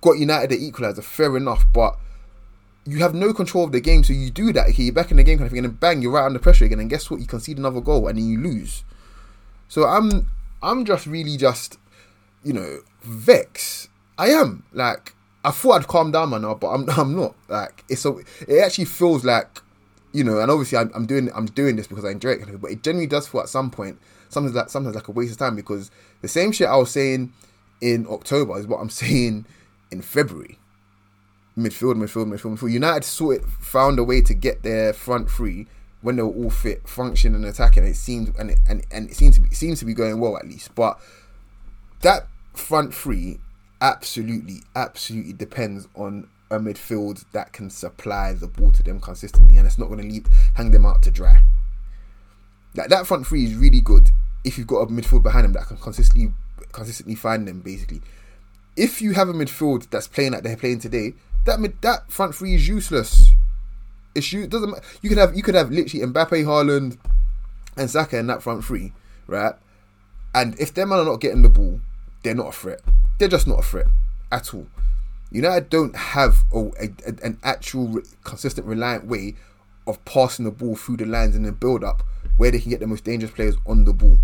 got 0.00 0.18
United 0.18 0.50
the 0.50 0.70
equaliser, 0.70 1.02
fair 1.02 1.36
enough, 1.36 1.64
but 1.72 1.98
you 2.86 2.98
have 2.98 3.14
no 3.14 3.32
control 3.32 3.64
of 3.64 3.72
the 3.72 3.80
game, 3.80 4.04
so 4.04 4.12
you 4.12 4.30
do 4.30 4.52
that. 4.52 4.68
Okay, 4.68 4.84
you're 4.84 4.94
back 4.94 5.10
in 5.10 5.16
the 5.16 5.22
game 5.22 5.38
kind 5.38 5.46
of 5.46 5.52
thing, 5.52 5.64
and 5.64 5.72
then 5.72 5.78
bang, 5.78 6.02
you're 6.02 6.12
right 6.12 6.26
under 6.26 6.38
pressure 6.38 6.64
again, 6.64 6.80
and 6.80 6.90
guess 6.90 7.10
what? 7.10 7.20
You 7.20 7.26
concede 7.26 7.58
another 7.58 7.80
goal, 7.80 8.08
and 8.08 8.18
then 8.18 8.28
you 8.28 8.40
lose. 8.40 8.84
So 9.68 9.84
I'm 9.84 10.30
I'm 10.62 10.84
just 10.84 11.06
really 11.06 11.36
just 11.36 11.78
you 12.42 12.52
know 12.52 12.80
vex. 13.02 13.88
I 14.18 14.28
am 14.28 14.64
like 14.72 15.14
I 15.44 15.50
thought 15.50 15.82
I'd 15.82 15.88
calm 15.88 16.10
down 16.10 16.30
now, 16.30 16.54
but 16.54 16.68
I'm 16.68 16.88
I'm 16.98 17.16
not. 17.16 17.34
Like 17.48 17.84
it's 17.88 18.04
a 18.04 18.16
it 18.46 18.62
actually 18.62 18.86
feels 18.86 19.24
like 19.24 19.60
you 20.12 20.22
know, 20.22 20.40
and 20.40 20.50
obviously 20.50 20.78
I'm, 20.78 20.90
I'm 20.94 21.06
doing 21.06 21.30
I'm 21.34 21.46
doing 21.46 21.76
this 21.76 21.86
because 21.86 22.04
I 22.04 22.10
enjoy 22.10 22.30
it, 22.30 22.60
but 22.60 22.70
it 22.70 22.82
generally 22.82 23.06
does 23.06 23.26
feel 23.26 23.40
at 23.40 23.48
some 23.48 23.70
point 23.70 23.98
sometimes 24.28 24.54
like 24.54 24.68
sometimes 24.68 24.94
like 24.94 25.08
a 25.08 25.12
waste 25.12 25.32
of 25.32 25.38
time 25.38 25.56
because 25.56 25.90
the 26.22 26.28
same 26.28 26.52
shit 26.52 26.68
I 26.68 26.76
was 26.76 26.90
saying 26.90 27.32
in 27.80 28.06
October 28.08 28.58
is 28.58 28.66
what 28.66 28.78
I'm 28.78 28.90
saying 29.02 29.46
in 29.90 30.02
February. 30.02 30.58
Midfield, 31.56 31.94
midfield, 31.96 32.26
midfield, 32.26 32.58
midfield. 32.58 32.72
United 32.72 33.04
sort 33.04 33.42
of 33.42 33.52
found 33.54 33.98
a 33.98 34.04
way 34.04 34.20
to 34.20 34.34
get 34.34 34.62
their 34.62 34.92
front 34.92 35.30
three 35.30 35.66
when 36.02 36.16
they 36.16 36.22
were 36.22 36.34
all 36.34 36.50
fit, 36.50 36.86
function 36.86 37.34
and 37.34 37.44
attacking. 37.44 37.84
It 37.84 37.94
seemed 37.94 38.34
and 38.38 38.50
it, 38.50 38.58
and 38.68 38.84
and 38.90 39.08
it 39.08 39.16
seems 39.16 39.36
to 39.36 39.40
be 39.40 39.54
seems 39.54 39.78
to 39.78 39.84
be 39.84 39.94
going 39.94 40.20
well 40.20 40.36
at 40.36 40.46
least. 40.46 40.74
But 40.74 40.98
that 42.02 42.26
front 42.52 42.94
three 42.94 43.38
absolutely, 43.80 44.62
absolutely 44.76 45.32
depends 45.32 45.88
on 45.94 46.28
a 46.50 46.58
midfield 46.58 47.24
that 47.32 47.52
can 47.52 47.70
supply 47.70 48.32
the 48.32 48.46
ball 48.46 48.70
to 48.72 48.82
them 48.82 49.00
consistently, 49.00 49.56
and 49.56 49.66
it's 49.66 49.78
not 49.78 49.86
going 49.86 50.00
to 50.00 50.06
leave 50.06 50.26
hang 50.54 50.70
them 50.72 50.84
out 50.84 51.02
to 51.02 51.10
dry. 51.10 51.38
That 52.74 52.90
that 52.90 53.06
front 53.06 53.26
three 53.26 53.44
is 53.44 53.54
really 53.54 53.80
good 53.80 54.10
if 54.44 54.58
you've 54.58 54.66
got 54.66 54.80
a 54.80 54.86
midfield 54.86 55.22
behind 55.22 55.44
them 55.44 55.52
that 55.52 55.68
can 55.68 55.76
consistently 55.78 56.32
consistently 56.72 57.14
find 57.14 57.48
them. 57.48 57.60
Basically, 57.60 58.02
if 58.76 59.00
you 59.00 59.12
have 59.14 59.28
a 59.28 59.32
midfield 59.32 59.88
that's 59.90 60.08
playing 60.08 60.32
like 60.32 60.42
they're 60.42 60.56
playing 60.56 60.80
today, 60.80 61.14
that 61.44 61.82
that 61.82 62.10
front 62.10 62.34
three 62.34 62.54
is 62.54 62.68
useless. 62.68 63.30
It's 64.14 64.32
you 64.32 64.46
doesn't 64.46 64.74
you 65.02 65.08
could 65.08 65.18
have 65.18 65.34
you 65.34 65.42
could 65.42 65.54
have 65.54 65.70
literally 65.70 66.06
Mbappe, 66.06 66.44
Haaland, 66.44 66.98
and 67.76 67.90
Saka 67.90 68.18
in 68.18 68.26
that 68.28 68.42
front 68.42 68.64
three, 68.64 68.92
right? 69.26 69.54
And 70.34 70.58
if 70.58 70.74
them 70.74 70.92
are 70.92 71.04
not 71.04 71.20
getting 71.20 71.42
the 71.42 71.48
ball, 71.48 71.80
they're 72.22 72.34
not 72.34 72.48
a 72.48 72.52
threat. 72.52 72.80
They're 73.18 73.28
just 73.28 73.46
not 73.46 73.60
a 73.60 73.62
threat 73.62 73.86
at 74.32 74.52
all. 74.52 74.66
United 75.30 75.68
don't 75.68 75.96
have 75.96 76.44
a, 76.52 76.70
a, 76.80 76.90
an 77.22 77.38
actual 77.42 78.00
consistent, 78.22 78.66
reliant 78.66 79.06
way 79.06 79.34
of 79.86 80.04
passing 80.04 80.44
the 80.44 80.50
ball 80.50 80.76
through 80.76 80.96
the 80.96 81.06
lines 81.06 81.36
in 81.36 81.42
the 81.42 81.52
build 81.52 81.84
up 81.84 82.02
where 82.36 82.50
they 82.50 82.60
can 82.60 82.70
get 82.70 82.80
the 82.80 82.86
most 82.86 83.04
dangerous 83.04 83.32
players 83.32 83.56
on 83.66 83.84
the 83.84 83.92
ball. 83.92 84.18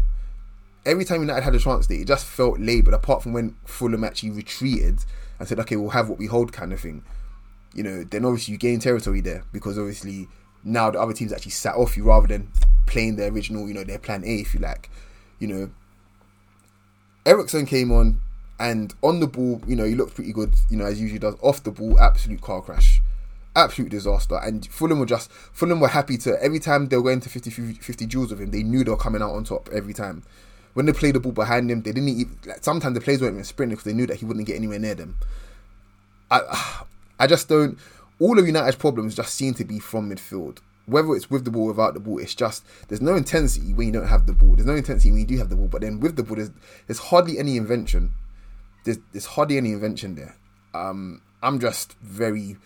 Every 0.87 1.05
time 1.05 1.21
United 1.21 1.43
had 1.43 1.55
a 1.55 1.59
chance 1.59 1.91
it 1.91 2.07
just 2.07 2.25
felt 2.25 2.59
laboured, 2.59 2.95
apart 2.95 3.23
from 3.23 3.33
when 3.33 3.57
Fulham 3.65 4.05
actually 4.05 4.31
retreated 4.31 5.05
and 5.41 5.49
said, 5.49 5.59
okay, 5.59 5.75
we'll 5.75 5.91
have 5.91 6.09
what 6.09 6.19
we 6.19 6.27
hold 6.27 6.53
kind 6.53 6.73
of 6.73 6.79
thing. 6.79 7.03
You 7.75 7.83
know, 7.83 8.05
then 8.05 8.25
obviously 8.25 8.53
you 8.53 8.59
gain 8.59 8.79
territory 8.79 9.21
there 9.21 9.43
because 9.53 9.79
obviously 9.79 10.29
now 10.63 10.91
the 10.91 11.01
other 11.01 11.13
teams 11.13 11.33
actually 11.33 11.51
sat 11.51 11.75
off 11.75 11.97
you 11.97 12.05
rather 12.05 12.29
than 12.29 12.53
playing 12.87 13.17
their 13.17 13.33
original, 13.33 13.67
you 13.67 13.75
know, 13.75 13.83
their 13.83 13.99
plan 13.99 14.23
A, 14.25 14.37
if 14.37 14.55
you 14.55 14.61
like. 14.61 14.89
You 15.41 15.49
know, 15.49 15.71
Eriksen 17.27 17.67
came 17.67 17.91
on 17.91 18.21
and 18.61 18.95
on 19.03 19.19
the 19.19 19.27
ball, 19.27 19.61
you 19.67 19.75
know, 19.75 19.85
he 19.85 19.97
looked 19.97 20.15
pretty 20.15 20.33
good, 20.33 20.55
you 20.69 20.77
know, 20.77 20.85
as 20.85 21.01
usually 21.01 21.19
does. 21.19 21.35
Off 21.43 21.65
the 21.65 21.73
ball, 21.73 21.99
absolute 21.99 22.41
car 22.41 22.63
crash 22.63 23.03
absolute 23.57 23.91
disaster. 23.91 24.37
And 24.37 24.67
Fulham 24.67 24.99
were 24.99 25.07
just 25.07 25.31
Fulham 25.31 25.81
were 25.81 25.89
happy 25.89 26.17
to 26.19 26.41
every 26.43 26.59
time 26.59 26.89
they 26.89 26.97
were 26.97 27.03
going 27.03 27.21
to 27.21 27.29
50 27.29 27.51
50 27.51 28.07
duels 28.07 28.31
with 28.31 28.41
him, 28.41 28.51
they 28.51 28.63
knew 28.63 28.85
they 28.85 28.91
were 28.91 28.97
coming 28.97 29.23
out 29.23 29.33
on 29.33 29.45
top 29.45 29.69
every 29.73 29.95
time. 29.95 30.23
When 30.75 30.87
they 30.87 30.93
played 30.93 31.15
the 31.15 31.21
ball 31.21 31.33
behind 31.33 31.71
him, 31.71 31.83
they 31.83 31.93
didn't 31.93 32.09
even, 32.09 32.39
like 32.47 32.63
sometimes 32.63 32.95
the 32.95 33.01
players 33.01 33.21
weren't 33.21 33.35
even 33.35 33.45
sprinting 33.45 33.77
because 33.77 33.85
they 33.85 33.97
knew 33.97 34.07
that 34.07 34.19
he 34.19 34.25
wouldn't 34.25 34.47
get 34.47 34.57
anywhere 34.57 34.79
near 34.79 34.95
them. 34.95 35.17
I 36.31 36.85
I 37.19 37.27
just 37.27 37.49
don't 37.49 37.79
all 38.21 38.39
of 38.39 38.47
United's 38.47 38.77
problems 38.77 39.17
just 39.17 39.35
seem 39.35 39.55
to 39.55 39.65
be 39.65 39.81
from 39.81 40.11
midfield. 40.11 40.59
Whether 40.87 41.15
it's 41.17 41.31
with 41.31 41.45
the 41.45 41.51
ball 41.51 41.69
without 41.69 41.95
the 41.95 42.01
ball, 42.01 42.19
it's 42.19 42.35
just 42.35 42.65
there's 42.89 43.01
no 43.01 43.17
intensity 43.17 43.73
when 43.73 43.87
you 43.87 43.93
don't 43.93 44.09
have 44.09 44.27
the 44.27 44.33
ball. 44.33 44.55
There's 44.55 44.67
no 44.67 44.77
intensity 44.77 45.11
when 45.11 45.21
you 45.21 45.27
do 45.27 45.39
have 45.39 45.49
the 45.49 45.57
ball, 45.57 45.69
but 45.69 45.81
then 45.81 46.01
with 46.01 46.17
the 46.17 46.23
ball, 46.23 46.37
there's, 46.37 46.51
there's 46.87 46.99
hardly 46.99 47.39
any 47.39 47.57
invention. 47.57 48.13
There's, 48.85 48.99
there's 49.13 49.27
hardly 49.27 49.57
any 49.57 49.73
invention 49.73 50.17
there. 50.17 50.37
Um, 50.75 51.23
I'm 51.43 51.61
just 51.61 51.95
very 52.01 52.57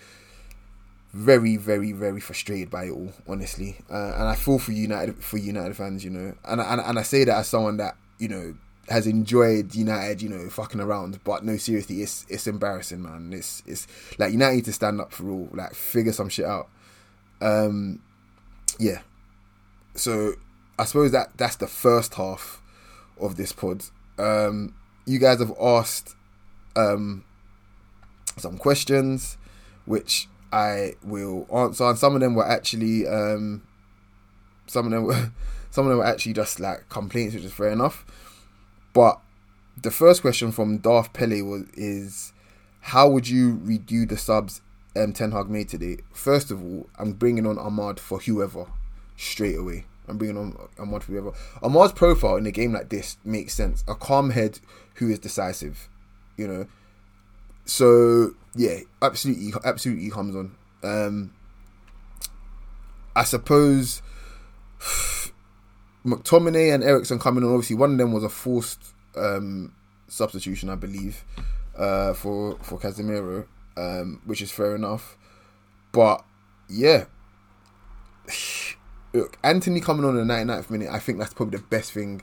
very, 1.15 1.57
very, 1.57 1.93
very 1.93 2.19
frustrated 2.19 2.71
by 2.71 2.87
it 2.87 2.91
all, 2.91 3.13
honestly. 3.29 3.77
Uh, 3.89 4.15
and 4.17 4.25
I 4.25 4.35
feel 4.35 4.59
for 4.59 4.73
United 4.73 5.23
for 5.23 5.39
United 5.39 5.77
fans, 5.77 6.05
you 6.05 6.11
know, 6.11 6.35
and, 6.45 6.61
and 6.61 6.81
and 6.81 6.99
I 6.99 7.03
say 7.03 7.23
that 7.23 7.37
as 7.39 7.49
someone 7.49 7.77
that 7.77 7.97
you 8.19 8.27
know 8.29 8.55
has 8.89 9.07
enjoyed 9.07 9.75
United, 9.77 10.21
you 10.21 10.29
know, 10.29 10.51
fucking 10.51 10.81
around. 10.81 11.21
But 11.23 11.45
no, 11.45 11.57
seriously, 11.57 12.03
it's 12.03 12.27
it's 12.29 12.49
embarrassing, 12.49 13.01
man. 13.01 13.33
It's 13.33 13.63
it's 13.65 13.87
like 14.19 14.33
United 14.33 14.57
need 14.57 14.65
to 14.65 14.73
stand 14.73 15.01
up 15.01 15.13
for 15.13 15.31
all, 15.31 15.49
like 15.53 15.75
figure 15.75 16.13
some 16.13 16.29
shit 16.29 16.47
out. 16.47 16.69
Um, 17.41 18.03
yeah. 18.81 19.03
So 19.95 20.33
I 20.81 20.85
suppose 20.85 21.13
that 21.13 21.37
that's 21.37 21.57
the 21.57 21.69
first 21.69 22.15
half 22.15 22.61
of 23.21 23.37
this 23.37 23.53
pod. 23.53 23.85
Um, 24.19 24.75
you 25.07 25.21
guys 25.21 25.39
have 25.39 25.55
asked 25.61 26.17
um 26.75 27.25
some 28.37 28.59
questions, 28.59 29.39
which 29.85 30.27
I 30.55 30.95
will 31.03 31.49
answer. 31.53 31.85
And 31.85 31.99
some 31.99 32.15
of 32.15 32.21
them 32.21 32.37
were 32.37 32.47
actually, 32.47 33.09
um, 33.09 33.67
some 34.69 34.87
of 34.87 34.93
them 34.93 35.05
were, 35.05 35.33
some 35.71 35.87
of 35.87 35.91
them 35.91 35.99
were 35.99 36.07
actually 36.07 36.35
just 36.35 36.61
like 36.61 36.89
complaints, 36.89 37.35
which 37.35 37.43
is 37.43 37.53
fair 37.53 37.71
enough. 37.71 38.07
But 38.93 39.21
the 39.83 39.91
first 39.91 40.23
question 40.23 40.53
from 40.53 40.79
Darth 40.79 41.13
Pele 41.13 41.41
was 41.43 41.65
is, 41.75 42.33
how 42.81 43.09
would 43.09 43.29
you 43.29 43.57
redo 43.57 44.09
the 44.09 44.17
subs 44.17 44.61
um, 44.95 45.13
Ten 45.13 45.33
Hag 45.33 45.51
made 45.51 45.69
today? 45.69 45.99
First 46.13 46.53
of 46.53 46.63
all, 46.63 46.89
I'm 47.01 47.15
bringing 47.15 47.49
on 47.49 47.57
Amad 47.57 47.99
for 47.99 48.21
whoever 48.21 48.67
straight 49.17 49.57
away. 49.57 49.87
I'm 50.07 50.19
bringing 50.19 50.39
on 50.39 50.53
Amad 50.79 51.03
for 51.03 51.13
whoever. 51.13 51.33
Amad's 51.63 51.95
profile 51.95 52.37
in 52.37 52.47
a 52.47 52.53
game 52.53 52.75
like 52.75 52.91
this 52.91 53.17
makes 53.25 53.55
sense. 53.55 53.83
A 53.89 53.97
calm 53.97 54.31
head 54.31 54.61
who 54.97 55.11
is 55.11 55.19
decisive, 55.19 55.89
you 56.37 56.47
know. 56.47 56.67
So 57.65 58.35
yeah, 58.55 58.81
absolutely, 59.03 59.53
absolutely 59.65 60.11
comes 60.11 60.37
on. 60.37 60.55
Um, 60.83 61.33
I 63.17 63.25
suppose 63.25 64.03
McTominay 66.05 66.75
and 66.75 66.85
Eriksen 66.85 67.19
coming 67.19 67.45
on. 67.45 67.51
Obviously, 67.51 67.77
one 67.77 67.93
of 67.93 67.99
them 67.99 68.13
was 68.13 68.25
a 68.25 68.29
forced 68.29 68.81
um, 69.17 69.75
substitution, 70.09 70.69
I 70.69 70.75
believe, 70.75 71.25
uh, 71.77 72.13
for 72.15 72.59
for 72.63 72.79
Casemiro, 72.79 73.47
um, 73.77 74.21
which 74.25 74.43
is 74.43 74.51
fair 74.51 74.75
enough. 74.75 75.17
But 75.93 76.25
yeah, 76.69 77.05
look, 79.15 79.39
Antony 79.43 79.81
coming 79.81 80.05
on 80.05 80.19
in 80.19 80.27
the 80.27 80.35
99th 80.35 80.71
minute, 80.71 80.89
I 80.91 80.99
think 80.99 81.19
that's 81.19 81.35
probably 81.35 81.59
the 81.59 81.65
best 81.65 81.93
thing 81.93 82.23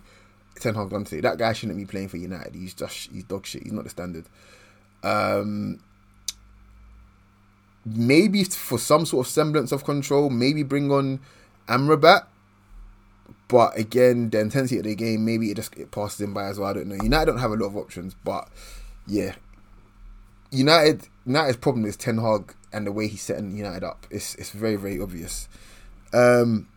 Ten 0.60 0.75
Hag 0.75 0.89
done 0.89 1.03
today. 1.03 1.21
That 1.21 1.38
guy 1.38 1.53
shouldn't 1.53 1.77
be 1.77 1.86
playing 1.86 2.10
for 2.10 2.17
United. 2.17 2.53
He's 2.55 2.74
just 2.74 3.12
he's 3.12 3.24
dog 3.24 3.45
shit. 3.45 3.63
He's 3.63 3.71
not 3.71 3.83
the 3.83 3.89
standard. 3.89 4.25
Um, 5.03 5.79
maybe 7.86 8.43
for 8.43 8.77
some 8.77 9.05
sort 9.05 9.25
of 9.25 9.31
semblance 9.31 9.72
of 9.72 9.84
control, 9.84 10.29
maybe 10.29 10.63
bring 10.63 10.91
on 10.91 11.20
Amrabat. 11.67 12.25
But 13.48 13.77
again, 13.77 14.29
the 14.29 14.39
intensity 14.39 14.77
of 14.77 14.86
the 14.86 14.96
game, 14.96 15.25
maybe 15.25 15.51
it 15.51 15.55
just 15.55 15.75
it 15.77 15.91
passes 15.91 16.22
him 16.22 16.34
by 16.34 16.46
as 16.46 16.58
well. 16.58 16.70
I 16.70 16.74
don't 16.74 16.88
know. 16.88 17.03
United 17.03 17.25
don't 17.25 17.39
have 17.39 17.51
a 17.51 17.55
lot 17.55 17.67
of 17.67 17.77
options, 17.77 18.15
but 18.24 18.48
yeah, 19.08 19.36
United 20.51 21.08
United's 21.25 21.58
problem 21.58 21.86
is 21.86 21.98
Ten 21.98 22.17
Hag 22.17 22.55
and 22.72 22.88
the 22.88 22.91
way 22.91 23.08
he's 23.08 23.22
setting 23.22 23.58
United 23.58 23.84
up. 23.84 24.08
It's 24.10 24.36
it's 24.36 24.51
very 24.51 24.77
very 24.77 25.01
obvious. 25.01 25.50
Um, 26.13 26.67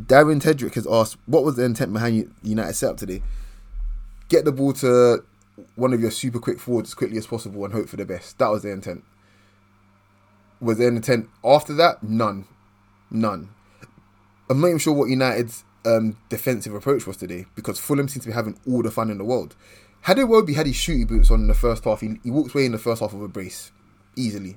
Darren 0.00 0.40
Tedrick 0.40 0.74
has 0.74 0.86
asked, 0.86 1.16
"What 1.26 1.44
was 1.44 1.56
the 1.56 1.64
intent 1.64 1.92
behind 1.92 2.32
United 2.42 2.74
setup 2.74 2.96
today? 2.96 3.22
Get 4.28 4.44
the 4.44 4.52
ball 4.52 4.72
to 4.74 5.24
one 5.76 5.92
of 5.92 6.00
your 6.00 6.10
super 6.10 6.38
quick 6.38 6.58
forwards 6.58 6.90
as 6.90 6.94
quickly 6.94 7.18
as 7.18 7.26
possible 7.26 7.64
and 7.64 7.72
hope 7.74 7.88
for 7.88 7.96
the 7.96 8.04
best. 8.04 8.38
That 8.38 8.48
was 8.48 8.62
the 8.62 8.70
intent. 8.70 9.04
Was 10.60 10.78
an 10.78 10.96
intent 10.96 11.28
after 11.44 11.72
that? 11.74 12.02
None. 12.02 12.46
None. 13.10 13.50
I'm 14.48 14.60
not 14.60 14.68
even 14.68 14.78
sure 14.78 14.92
what 14.92 15.08
United's 15.08 15.64
um, 15.84 16.16
defensive 16.28 16.74
approach 16.74 17.06
was 17.06 17.16
today 17.16 17.46
because 17.54 17.78
Fulham 17.78 18.08
seems 18.08 18.24
to 18.24 18.30
be 18.30 18.34
having 18.34 18.58
all 18.68 18.82
the 18.82 18.90
fun 18.90 19.10
in 19.10 19.18
the 19.18 19.24
world. 19.24 19.56
Had 20.02 20.18
it 20.18 20.26
Iwobi 20.26 20.54
had 20.54 20.66
his 20.66 20.76
shooty 20.76 21.06
boots 21.06 21.30
on 21.30 21.40
in 21.40 21.48
the 21.48 21.54
first 21.54 21.84
half, 21.84 22.00
he, 22.00 22.18
he 22.22 22.30
walks 22.30 22.54
away 22.54 22.66
in 22.66 22.72
the 22.72 22.78
first 22.78 23.00
half 23.00 23.12
of 23.12 23.22
a 23.22 23.28
brace 23.28 23.70
easily. 24.16 24.56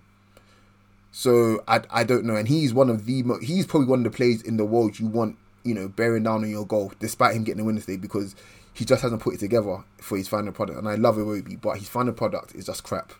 So 1.11 1.63
I, 1.67 1.81
I 1.91 2.03
don't 2.03 2.25
know, 2.25 2.35
and 2.35 2.47
he's 2.47 2.73
one 2.73 2.89
of 2.89 3.05
the 3.05 3.23
he's 3.41 3.67
probably 3.67 3.87
one 3.87 3.99
of 3.99 4.11
the 4.11 4.15
players 4.15 4.41
in 4.41 4.57
the 4.57 4.65
world 4.65 4.99
you 4.99 5.05
want 5.05 5.37
you 5.63 5.73
know 5.73 5.87
bearing 5.87 6.23
down 6.23 6.43
on 6.43 6.49
your 6.49 6.65
goal, 6.65 6.91
despite 6.99 7.35
him 7.35 7.43
getting 7.43 7.59
the 7.59 7.65
win 7.65 7.79
today 7.79 7.97
because 7.97 8.35
he 8.73 8.85
just 8.85 9.01
hasn't 9.01 9.21
put 9.21 9.35
it 9.35 9.39
together 9.39 9.83
for 10.01 10.17
his 10.17 10.27
final 10.27 10.51
product. 10.51 10.79
And 10.79 10.87
I 10.87 10.95
love 10.95 11.15
Iwobi, 11.17 11.61
but 11.61 11.77
his 11.77 11.89
final 11.89 12.13
product 12.13 12.55
is 12.55 12.65
just 12.65 12.83
crap, 12.83 13.13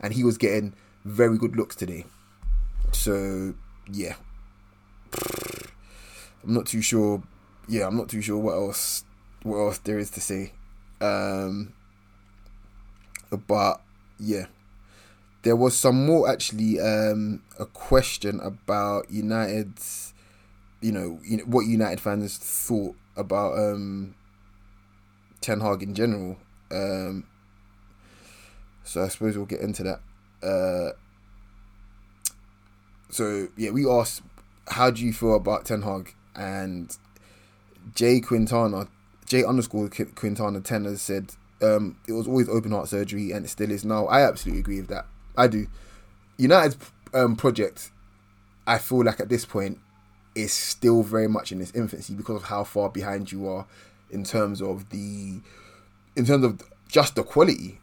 and 0.00 0.12
he 0.12 0.24
was 0.24 0.38
getting 0.38 0.74
very 1.04 1.36
good 1.38 1.56
looks 1.56 1.76
today. 1.76 2.04
So 2.92 3.54
yeah, 3.90 4.14
I'm 6.42 6.54
not 6.54 6.66
too 6.66 6.82
sure. 6.82 7.22
Yeah, 7.68 7.86
I'm 7.86 7.96
not 7.96 8.08
too 8.08 8.22
sure 8.22 8.38
what 8.38 8.54
else 8.54 9.04
what 9.42 9.58
else 9.58 9.78
there 9.78 9.98
is 9.98 10.10
to 10.10 10.20
say. 10.20 10.52
Um, 11.00 11.74
but 13.46 13.80
yeah, 14.18 14.46
there 15.42 15.56
was 15.56 15.76
some 15.76 16.06
more 16.06 16.30
actually. 16.30 16.80
Um, 16.80 17.42
a 17.58 17.66
question 17.66 18.40
about 18.40 19.10
United's, 19.10 20.12
you 20.80 20.92
know, 20.92 21.18
you 21.24 21.38
know 21.38 21.44
what 21.44 21.66
United 21.66 22.00
fans 22.00 22.36
thought 22.36 22.96
about 23.16 23.58
um, 23.58 24.14
Ten 25.44 25.60
Hag 25.60 25.82
in 25.82 25.94
general. 25.94 26.38
Um, 26.70 27.24
So 28.84 29.02
I 29.02 29.08
suppose 29.08 29.36
we'll 29.36 29.46
get 29.46 29.60
into 29.60 29.82
that. 29.82 30.00
Uh, 30.42 30.92
so 33.10 33.48
yeah, 33.56 33.70
we 33.70 33.88
asked, 33.88 34.22
how 34.68 34.90
do 34.90 35.04
you 35.04 35.12
feel 35.12 35.36
about 35.36 35.64
Ten 35.64 35.82
Hag 35.82 36.14
and 36.34 36.96
Jay 37.94 38.20
Quintana, 38.20 38.88
J 39.26 39.44
underscore 39.44 39.88
Quintana 39.88 40.60
ten 40.60 40.84
has 40.84 41.00
said 41.02 41.32
um, 41.62 41.96
it 42.08 42.12
was 42.12 42.26
always 42.26 42.48
open 42.48 42.72
heart 42.72 42.88
surgery 42.88 43.32
and 43.32 43.44
it 43.44 43.48
still 43.48 43.70
is 43.70 43.84
now. 43.84 44.06
I 44.06 44.26
absolutely 44.26 44.60
agree 44.60 44.80
with 44.80 44.88
that. 44.88 45.06
I 45.36 45.46
do. 45.46 45.66
United's 46.38 46.76
um, 47.12 47.36
project, 47.36 47.90
I 48.66 48.78
feel 48.78 49.04
like 49.04 49.20
at 49.20 49.28
this 49.28 49.44
point, 49.44 49.78
is 50.34 50.52
still 50.52 51.02
very 51.02 51.28
much 51.28 51.52
in 51.52 51.60
its 51.60 51.72
infancy 51.74 52.14
because 52.14 52.36
of 52.36 52.44
how 52.44 52.64
far 52.64 52.88
behind 52.88 53.30
you 53.30 53.48
are 53.48 53.66
in 54.14 54.24
terms 54.24 54.62
of 54.62 54.88
the, 54.90 55.40
in 56.16 56.24
terms 56.24 56.44
of 56.44 56.62
just 56.88 57.16
the 57.16 57.22
quality. 57.22 57.80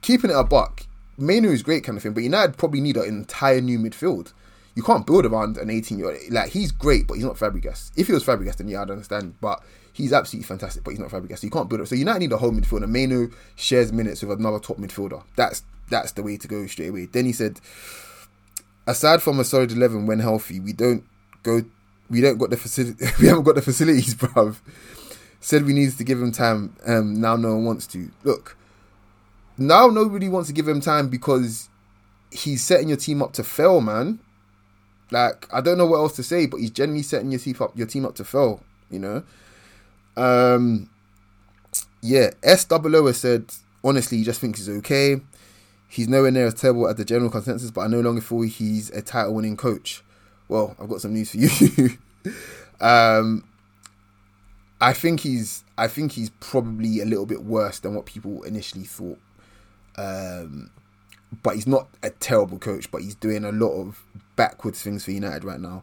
Keeping 0.00 0.30
it 0.30 0.36
a 0.36 0.44
buck, 0.44 0.86
Mainoo 1.16 1.50
is 1.50 1.62
great 1.62 1.84
kind 1.84 1.96
of 1.96 2.02
thing, 2.02 2.12
but 2.12 2.22
United 2.22 2.56
probably 2.56 2.80
need 2.80 2.96
an 2.96 3.04
entire 3.04 3.60
new 3.60 3.78
midfield. 3.78 4.32
You 4.74 4.82
can't 4.82 5.06
build 5.06 5.26
around 5.26 5.56
an 5.56 5.70
18 5.70 5.98
year 5.98 6.10
old. 6.10 6.18
Like, 6.30 6.50
he's 6.50 6.70
great, 6.70 7.08
but 7.08 7.14
he's 7.14 7.24
not 7.24 7.36
Fabregas. 7.36 7.90
If 7.96 8.06
he 8.06 8.12
was 8.12 8.24
Fabregas, 8.24 8.56
then 8.56 8.68
yeah, 8.68 8.82
I'd 8.82 8.90
understand. 8.90 9.34
But 9.40 9.60
he's 9.92 10.12
absolutely 10.12 10.46
fantastic, 10.46 10.84
but 10.84 10.92
he's 10.92 11.00
not 11.00 11.10
Fabregas. 11.10 11.38
So 11.38 11.46
you 11.48 11.50
can't 11.50 11.68
build 11.68 11.80
it. 11.80 11.88
So 11.88 11.96
United 11.96 12.20
need 12.20 12.32
a 12.32 12.36
whole 12.36 12.52
midfielder. 12.52 12.88
Mainoo 12.88 13.30
shares 13.56 13.92
minutes 13.92 14.22
with 14.22 14.38
another 14.38 14.60
top 14.60 14.76
midfielder. 14.76 15.24
That's 15.34 15.64
that's 15.90 16.12
the 16.12 16.22
way 16.22 16.36
to 16.36 16.46
go 16.46 16.66
straight 16.66 16.90
away. 16.90 17.06
Then 17.06 17.24
he 17.24 17.32
said, 17.32 17.60
aside 18.86 19.20
from 19.20 19.40
a 19.40 19.44
solid 19.44 19.72
11 19.72 20.06
when 20.06 20.20
healthy, 20.20 20.60
we 20.60 20.72
don't 20.72 21.04
go. 21.42 21.62
We 22.10 22.20
don't 22.20 22.38
got 22.38 22.50
the 22.50 22.56
facility. 22.56 23.04
we 23.20 23.26
haven't 23.28 23.44
got 23.44 23.54
the 23.54 23.62
facilities, 23.62 24.14
bruv. 24.16 24.56
Said 25.40 25.64
we 25.64 25.72
needs 25.72 25.96
to 25.96 26.04
give 26.04 26.20
him 26.20 26.32
time. 26.32 26.76
Um, 26.86 27.20
now 27.20 27.36
no 27.36 27.54
one 27.54 27.64
wants 27.64 27.86
to. 27.88 28.10
Look, 28.24 28.56
now 29.56 29.88
nobody 29.88 30.28
wants 30.28 30.48
to 30.48 30.54
give 30.54 30.66
him 30.66 30.80
time 30.80 31.08
because 31.08 31.68
he's 32.30 32.62
setting 32.62 32.88
your 32.88 32.96
team 32.96 33.22
up 33.22 33.32
to 33.34 33.44
fail, 33.44 33.80
man. 33.80 34.20
Like 35.10 35.46
I 35.52 35.60
don't 35.60 35.78
know 35.78 35.86
what 35.86 35.98
else 35.98 36.16
to 36.16 36.22
say, 36.22 36.46
but 36.46 36.60
he's 36.60 36.70
generally 36.70 37.02
setting 37.02 37.30
your 37.30 37.40
team 37.40 37.56
up 37.60 37.76
your 37.76 37.86
team 37.86 38.04
up 38.04 38.14
to 38.16 38.24
fail. 38.24 38.60
You 38.90 38.98
know. 38.98 39.22
Um. 40.16 40.90
Yeah, 42.00 42.30
SWO 42.42 43.06
has 43.06 43.18
said 43.18 43.52
honestly 43.82 44.18
he 44.18 44.24
just 44.24 44.40
thinks 44.40 44.60
he's 44.60 44.68
okay. 44.78 45.20
He's 45.88 46.08
nowhere 46.08 46.30
near 46.30 46.46
as 46.46 46.54
terrible 46.54 46.86
as 46.86 46.96
the 46.96 47.04
general 47.04 47.30
consensus, 47.30 47.70
but 47.70 47.80
I 47.82 47.86
no 47.86 48.00
longer 48.00 48.20
feel 48.20 48.42
he's 48.42 48.90
a 48.90 49.00
title 49.00 49.34
winning 49.34 49.56
coach. 49.56 50.02
Well, 50.48 50.74
I've 50.80 50.88
got 50.88 51.00
some 51.00 51.12
news 51.12 51.30
for 51.30 51.36
you. 51.36 51.90
um, 52.80 53.44
I 54.80 54.92
think 54.92 55.20
he's 55.20 55.64
I 55.76 55.88
think 55.88 56.12
he's 56.12 56.30
probably 56.40 57.00
a 57.00 57.04
little 57.04 57.26
bit 57.26 57.44
worse 57.44 57.78
than 57.80 57.94
what 57.94 58.06
people 58.06 58.42
initially 58.44 58.84
thought. 58.84 59.18
Um, 59.96 60.70
but 61.42 61.56
he's 61.56 61.66
not 61.66 61.88
a 62.02 62.10
terrible 62.10 62.58
coach, 62.58 62.90
but 62.90 63.02
he's 63.02 63.14
doing 63.14 63.44
a 63.44 63.52
lot 63.52 63.72
of 63.72 64.02
backwards 64.36 64.82
things 64.82 65.04
for 65.04 65.10
United 65.10 65.44
right 65.44 65.60
now. 65.60 65.82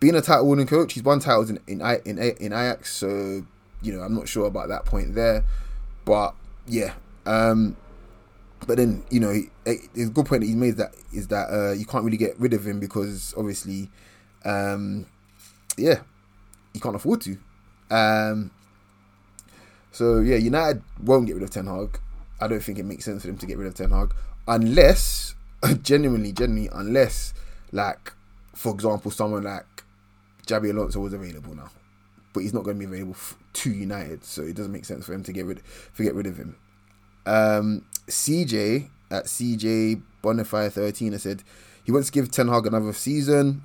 Being 0.00 0.14
a 0.14 0.20
title 0.20 0.48
winning 0.48 0.66
coach, 0.66 0.92
he's 0.92 1.02
won 1.02 1.20
titles 1.20 1.50
in 1.50 1.60
in 1.66 1.80
in, 2.04 2.18
in 2.18 2.52
Ajax, 2.52 2.94
so 2.94 3.44
you 3.82 3.92
know 3.92 4.00
I'm 4.00 4.14
not 4.14 4.28
sure 4.28 4.46
about 4.46 4.68
that 4.68 4.84
point 4.84 5.14
there. 5.14 5.44
But 6.04 6.34
yeah, 6.66 6.94
um, 7.24 7.76
but 8.66 8.78
then 8.78 9.04
you 9.10 9.20
know, 9.20 9.34
a 9.66 9.76
good 10.06 10.26
point 10.26 10.42
that 10.42 10.46
he 10.46 10.54
made 10.54 10.76
that 10.76 10.94
is 11.12 11.28
that 11.28 11.50
uh, 11.50 11.72
you 11.72 11.84
can't 11.84 12.04
really 12.04 12.16
get 12.16 12.38
rid 12.38 12.52
of 12.52 12.66
him 12.66 12.80
because 12.80 13.34
obviously, 13.36 13.90
um, 14.44 15.06
yeah, 15.76 16.00
you 16.72 16.80
can't 16.80 16.96
afford 16.96 17.20
to. 17.22 17.36
Um, 17.90 18.50
so 19.92 20.20
yeah, 20.20 20.36
United 20.36 20.82
won't 21.02 21.26
get 21.26 21.34
rid 21.34 21.44
of 21.44 21.50
Ten 21.50 21.66
Hag. 21.66 21.98
I 22.40 22.48
don't 22.48 22.60
think 22.60 22.78
it 22.78 22.84
makes 22.84 23.04
sense 23.04 23.22
for 23.22 23.28
them 23.28 23.38
to 23.38 23.46
get 23.46 23.58
rid 23.58 23.68
of 23.68 23.74
Ten 23.74 23.90
Hag 23.90 24.12
unless 24.48 25.34
genuinely, 25.82 26.32
genuinely, 26.32 26.70
unless 26.72 27.34
like 27.72 28.12
for 28.54 28.72
example, 28.72 29.10
someone 29.10 29.44
like 29.44 29.84
Xabi 30.46 30.70
Alonso 30.70 31.00
was 31.00 31.12
available 31.12 31.54
now, 31.54 31.70
but 32.32 32.40
he's 32.40 32.54
not 32.54 32.64
going 32.64 32.78
to 32.78 32.86
be 32.86 32.86
available 32.86 33.14
f- 33.14 33.36
to 33.54 33.70
United, 33.70 34.24
so 34.24 34.42
it 34.42 34.54
doesn't 34.54 34.72
make 34.72 34.84
sense 34.84 35.06
for 35.06 35.12
him 35.12 35.22
to 35.24 35.32
get 35.32 35.44
rid 35.46 35.60
to 35.96 36.02
get 36.02 36.14
rid 36.14 36.26
of 36.26 36.36
him. 36.36 36.56
Um, 37.26 37.84
CJ 38.06 38.90
at 39.10 39.24
CJ 39.24 40.02
Bonify 40.22 40.70
thirteen 40.70 41.12
has 41.12 41.22
said 41.22 41.42
he 41.84 41.92
wants 41.92 42.08
to 42.08 42.12
give 42.12 42.30
Ten 42.30 42.48
Hag 42.48 42.66
another 42.66 42.92
season. 42.92 43.62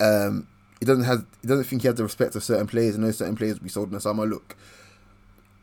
Um, 0.00 0.48
he 0.78 0.86
doesn't 0.86 1.04
have 1.04 1.26
he 1.42 1.48
doesn't 1.48 1.64
think 1.64 1.82
he 1.82 1.88
has 1.88 1.96
the 1.96 2.02
respect 2.02 2.34
of 2.34 2.42
certain 2.42 2.66
players 2.66 2.94
and 2.94 3.04
no 3.04 3.10
certain 3.10 3.36
players 3.36 3.54
will 3.54 3.64
be 3.64 3.68
sold 3.68 3.88
in 3.88 3.94
the 3.94 4.00
summer. 4.00 4.26
Look, 4.26 4.56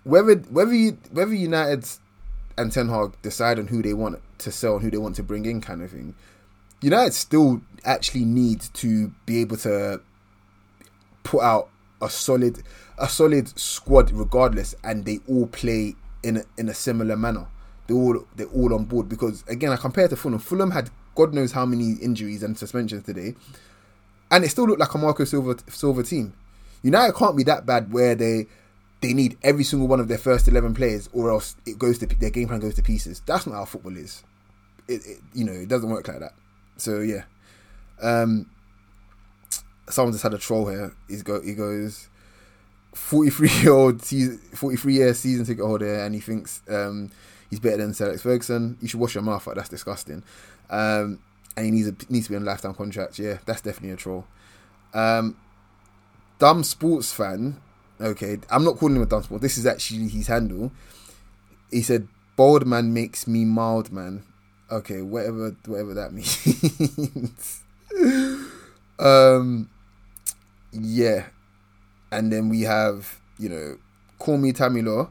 whether 0.04 0.36
whether 0.36 0.74
you, 0.74 0.98
whether 1.12 1.34
United 1.34 1.88
and 2.58 2.72
Ten 2.72 2.90
Hag 2.90 3.14
decide 3.22 3.60
on 3.60 3.68
who 3.68 3.82
they 3.82 3.94
want 3.94 4.20
to 4.40 4.52
sell 4.52 4.76
and 4.76 4.84
who 4.84 4.92
they 4.92 4.98
want 4.98 5.16
to 5.18 5.24
bring 5.24 5.46
in, 5.46 5.62
kind 5.62 5.82
of 5.82 5.92
thing. 5.92 6.16
United 6.82 7.14
still 7.14 7.62
actually 7.86 8.26
need 8.26 8.62
to 8.74 9.12
be 9.26 9.42
able 9.42 9.58
to 9.58 10.00
put 11.24 11.42
out 11.42 11.70
a 12.02 12.10
solid 12.10 12.62
a 12.98 13.08
solid 13.08 13.58
squad 13.60 14.12
regardless, 14.12 14.76
and 14.84 15.06
they 15.06 15.20
all 15.28 15.48
play 15.48 15.96
in 16.24 16.38
a, 16.38 16.44
in 16.58 16.70
a 16.70 16.74
similar 16.74 17.16
manner. 17.16 17.48
They 17.88 17.94
all 17.94 18.26
they're 18.36 18.48
all 18.48 18.74
on 18.74 18.86
board 18.86 19.08
because 19.08 19.44
again, 19.48 19.72
I 19.72 19.78
compare 19.78 20.08
to 20.08 20.16
Fulham. 20.16 20.40
Fulham 20.40 20.72
had 20.72 20.90
God 21.16 21.34
knows 21.34 21.54
how 21.54 21.66
many 21.66 21.94
injuries 22.02 22.44
and 22.44 22.58
suspensions 22.58 23.04
today, 23.04 23.36
and 24.30 24.44
it 24.44 24.50
still 24.50 24.66
looked 24.68 24.80
like 24.80 24.94
a 24.94 24.98
Marco 24.98 25.24
Silver 25.24 25.56
Silva 25.70 26.04
team. 26.04 26.34
United 26.84 27.16
can't 27.16 27.38
be 27.38 27.44
that 27.44 27.66
bad 27.66 27.92
where 27.92 28.14
they 28.14 28.48
they 29.02 29.14
need 29.14 29.38
every 29.44 29.64
single 29.64 29.88
one 29.88 30.00
of 30.00 30.08
their 30.08 30.18
first 30.18 30.48
eleven 30.48 30.74
players, 30.74 31.10
or 31.14 31.30
else 31.32 31.56
it 31.66 31.80
goes 31.80 31.98
to 32.00 32.06
their 32.06 32.30
game 32.30 32.48
plan 32.48 32.60
goes 32.60 32.76
to 32.76 32.84
pieces. 32.84 33.22
That's 33.26 33.48
not 33.48 33.56
how 33.56 33.66
football 33.66 33.96
is. 33.96 34.24
It, 34.88 35.06
it 35.06 35.18
you 35.34 35.46
know 35.46 35.54
it 35.54 35.70
doesn't 35.70 35.90
work 35.90 36.08
like 36.08 36.20
that. 36.20 36.34
So 36.78 37.00
yeah, 37.00 37.24
um, 38.02 38.50
someone 39.90 40.12
just 40.12 40.24
had 40.24 40.34
a 40.34 40.38
troll 40.38 40.68
here. 40.68 40.94
He's 41.08 41.24
go 41.24 41.42
he 41.42 41.54
goes. 41.54 42.10
43 42.98 43.50
year 43.62 43.72
old 43.74 44.02
43 44.02 44.94
year 44.94 45.14
season 45.14 45.46
ticket 45.46 45.64
holder 45.64 46.04
and 46.04 46.14
he 46.14 46.22
thinks 46.22 46.62
um, 46.70 47.10
he's 47.50 47.60
better 47.60 47.78
than 47.78 47.94
Sir 47.94 48.08
Alex 48.08 48.22
Ferguson. 48.22 48.78
You 48.82 48.88
should 48.88 49.00
wash 49.00 49.16
your 49.16 49.24
mouth 49.24 49.48
out. 49.48 49.56
That's 49.56 49.70
disgusting. 49.70 50.24
Um, 50.70 51.20
and 51.56 51.66
he 51.66 51.72
needs 51.72 51.88
a, 51.88 51.96
needs 52.10 52.28
to 52.28 52.32
be 52.32 52.36
on 52.36 52.46
lifetime 52.46 52.74
contract. 52.74 53.18
Yeah, 53.18 53.38
that's 53.46 53.62
definitely 53.62 53.92
a 53.92 53.96
troll. 53.96 54.26
Um, 54.94 55.38
dumb 56.40 56.64
sports 56.64 57.14
fan. 57.14 57.62
Okay, 58.00 58.38
I'm 58.52 58.64
not 58.64 58.78
calling 58.78 58.96
him 58.96 59.02
a 59.02 59.08
dumb 59.08 59.24
sport. 59.24 59.42
This 59.42 59.58
is 59.58 59.66
actually 59.66 60.08
his 60.08 60.28
handle. 60.28 60.72
He 61.72 61.82
said, 61.82 62.08
"Bold 62.36 62.68
man 62.68 62.94
makes 62.94 63.28
me 63.28 63.44
mild 63.46 63.92
man." 63.92 64.24
Okay, 64.70 65.02
whatever 65.02 65.56
whatever 65.66 65.94
that 65.96 66.14
means. 66.14 67.64
um, 69.00 69.70
yeah, 70.72 71.26
and 72.12 72.32
then 72.32 72.50
we 72.50 72.62
have 72.62 73.20
you 73.38 73.50
know, 73.50 73.78
call 74.20 74.38
me 74.38 74.52
Tamilo, 74.52 75.10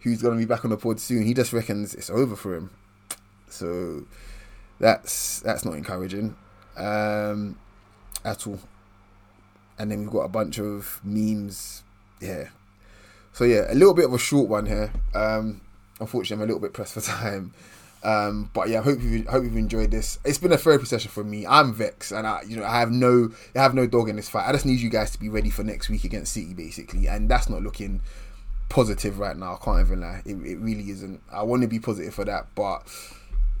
who's 0.00 0.22
gonna 0.22 0.36
be 0.36 0.44
back 0.44 0.64
on 0.64 0.70
the 0.70 0.76
pod 0.76 1.00
soon. 1.00 1.24
He 1.24 1.34
just 1.34 1.52
reckons 1.52 1.94
it's 1.94 2.10
over 2.10 2.36
for 2.36 2.54
him. 2.54 2.70
So 3.48 4.04
that's 4.78 5.40
that's 5.40 5.64
not 5.64 5.74
encouraging 5.74 6.36
um, 6.76 7.58
at 8.24 8.46
all. 8.46 8.60
And 9.78 9.90
then 9.90 10.00
we've 10.00 10.10
got 10.10 10.22
a 10.22 10.28
bunch 10.28 10.58
of 10.58 11.00
memes. 11.02 11.82
Yeah. 12.20 12.48
So 13.32 13.44
yeah, 13.44 13.72
a 13.72 13.74
little 13.74 13.94
bit 13.94 14.04
of 14.04 14.12
a 14.12 14.18
short 14.18 14.48
one 14.48 14.66
here. 14.66 14.92
Um, 15.14 15.62
unfortunately, 15.98 16.42
I'm 16.42 16.48
a 16.48 16.52
little 16.52 16.60
bit 16.60 16.74
pressed 16.74 16.94
for 16.94 17.00
time. 17.00 17.54
Um, 18.04 18.50
but 18.52 18.68
yeah, 18.68 18.82
hope 18.82 19.00
you 19.00 19.24
hope 19.28 19.44
you've 19.44 19.56
enjoyed 19.56 19.90
this. 19.90 20.18
It's 20.24 20.38
been 20.38 20.52
a 20.52 20.58
therapy 20.58 20.86
session 20.86 21.10
for 21.10 21.22
me. 21.22 21.46
I'm 21.46 21.72
vexed, 21.72 22.10
and 22.10 22.26
I 22.26 22.42
you 22.46 22.56
know 22.56 22.64
I 22.64 22.80
have 22.80 22.90
no 22.90 23.30
I 23.54 23.60
have 23.60 23.74
no 23.74 23.86
dog 23.86 24.08
in 24.08 24.16
this 24.16 24.28
fight. 24.28 24.48
I 24.48 24.52
just 24.52 24.66
need 24.66 24.80
you 24.80 24.90
guys 24.90 25.10
to 25.12 25.20
be 25.20 25.28
ready 25.28 25.50
for 25.50 25.62
next 25.62 25.88
week 25.88 26.04
against 26.04 26.32
City, 26.32 26.52
basically, 26.52 27.06
and 27.06 27.28
that's 27.28 27.48
not 27.48 27.62
looking 27.62 28.00
positive 28.68 29.18
right 29.18 29.36
now. 29.36 29.54
I 29.54 29.64
can't 29.64 29.80
even 29.80 30.00
lie. 30.00 30.22
It, 30.24 30.34
it 30.34 30.56
really 30.58 30.90
isn't. 30.90 31.20
I 31.30 31.44
want 31.44 31.62
to 31.62 31.68
be 31.68 31.78
positive 31.78 32.12
for 32.14 32.24
that, 32.24 32.46
but 32.56 32.82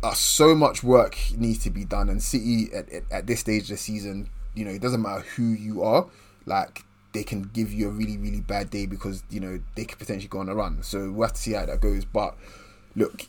uh, 0.02 0.14
so 0.14 0.54
much 0.54 0.82
work 0.82 1.16
needs 1.36 1.58
to 1.60 1.70
be 1.70 1.84
done. 1.84 2.08
And 2.08 2.20
City 2.20 2.72
at, 2.74 2.90
at, 2.92 3.04
at 3.12 3.26
this 3.26 3.40
stage 3.40 3.62
of 3.64 3.68
the 3.68 3.76
season, 3.76 4.28
you 4.54 4.64
know, 4.64 4.72
it 4.72 4.82
doesn't 4.82 5.02
matter 5.02 5.20
who 5.36 5.44
you 5.44 5.82
are. 5.82 6.06
Like 6.46 6.84
they 7.12 7.22
can 7.22 7.42
give 7.42 7.72
you 7.72 7.88
a 7.88 7.90
really 7.90 8.16
really 8.16 8.40
bad 8.40 8.70
day 8.70 8.86
because 8.86 9.22
you 9.30 9.38
know 9.38 9.60
they 9.76 9.84
could 9.84 9.98
potentially 9.98 10.28
go 10.28 10.40
on 10.40 10.48
a 10.48 10.54
run. 10.54 10.82
So 10.82 11.12
we'll 11.12 11.28
have 11.28 11.34
to 11.34 11.40
see 11.40 11.52
how 11.52 11.66
that 11.66 11.80
goes. 11.80 12.04
But 12.04 12.36
look, 12.96 13.26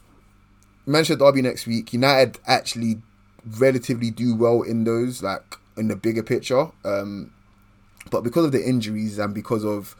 Manchester 0.85 1.15
Derby 1.15 1.41
next 1.41 1.67
week. 1.67 1.93
United 1.93 2.39
actually 2.45 3.01
relatively 3.45 4.11
do 4.11 4.35
well 4.35 4.61
in 4.61 4.83
those, 4.83 5.23
like 5.23 5.57
in 5.77 5.87
the 5.87 5.95
bigger 5.95 6.23
picture. 6.23 6.67
Um, 6.83 7.33
but 8.11 8.21
because 8.21 8.45
of 8.45 8.51
the 8.51 8.63
injuries 8.63 9.17
and 9.17 9.33
because 9.33 9.65
of 9.65 9.95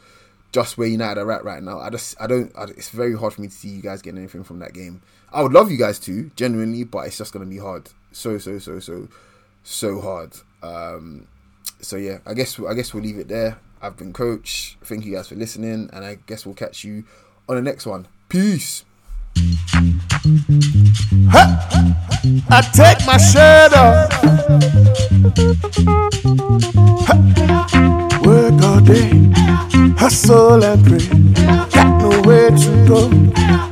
just 0.52 0.78
where 0.78 0.86
United 0.86 1.20
are 1.20 1.32
at 1.32 1.44
right 1.44 1.62
now, 1.62 1.80
I 1.80 1.90
just 1.90 2.20
I 2.20 2.26
don't. 2.26 2.52
I, 2.56 2.64
it's 2.64 2.90
very 2.90 3.16
hard 3.16 3.32
for 3.32 3.40
me 3.40 3.48
to 3.48 3.54
see 3.54 3.68
you 3.68 3.82
guys 3.82 4.02
getting 4.02 4.18
anything 4.18 4.44
from 4.44 4.60
that 4.60 4.72
game. 4.72 5.02
I 5.32 5.42
would 5.42 5.52
love 5.52 5.70
you 5.70 5.76
guys 5.76 5.98
to 6.00 6.30
genuinely, 6.36 6.84
but 6.84 7.06
it's 7.06 7.18
just 7.18 7.32
gonna 7.32 7.46
be 7.46 7.58
hard. 7.58 7.90
So 8.12 8.38
so 8.38 8.58
so 8.58 8.78
so 8.78 9.08
so 9.64 10.00
hard. 10.00 10.36
Um, 10.62 11.26
so 11.80 11.96
yeah, 11.96 12.18
I 12.26 12.34
guess 12.34 12.60
I 12.60 12.74
guess 12.74 12.94
we'll 12.94 13.02
leave 13.02 13.18
it 13.18 13.28
there. 13.28 13.58
I've 13.82 13.96
been 13.96 14.12
coach. 14.12 14.78
Thank 14.84 15.04
you 15.04 15.14
guys 15.14 15.28
for 15.28 15.34
listening, 15.34 15.90
and 15.92 16.04
I 16.04 16.18
guess 16.26 16.46
we'll 16.46 16.54
catch 16.54 16.84
you 16.84 17.04
on 17.48 17.56
the 17.56 17.62
next 17.62 17.84
one. 17.84 18.06
Peace. 18.28 18.84
I 22.50 22.60
take 22.72 23.04
my 23.06 23.18
shirt 23.18 23.72
off. 23.74 24.10
Work 28.24 28.62
all 28.62 28.80
day, 28.80 29.10
hustle 29.98 30.64
and 30.64 30.84
pray. 30.86 31.06
Got 31.70 32.00
nowhere 32.00 32.50
to 32.50 32.86
go, 32.88 33.10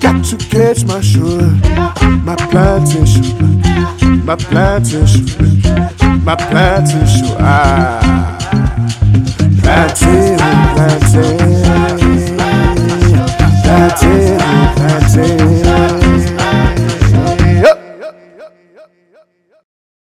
got 0.00 0.24
to 0.26 0.36
catch 0.36 0.84
my 0.84 1.00
sugar. 1.00 1.50
My 2.24 2.36
plantation, 2.36 3.60
my 4.24 4.36
plantation, 4.36 5.26
my 6.24 6.36
plantation. 6.36 7.36
Ah, 7.38 8.38
plantation, 9.62 10.38
I'm 13.94 14.74
That's. 14.78 15.71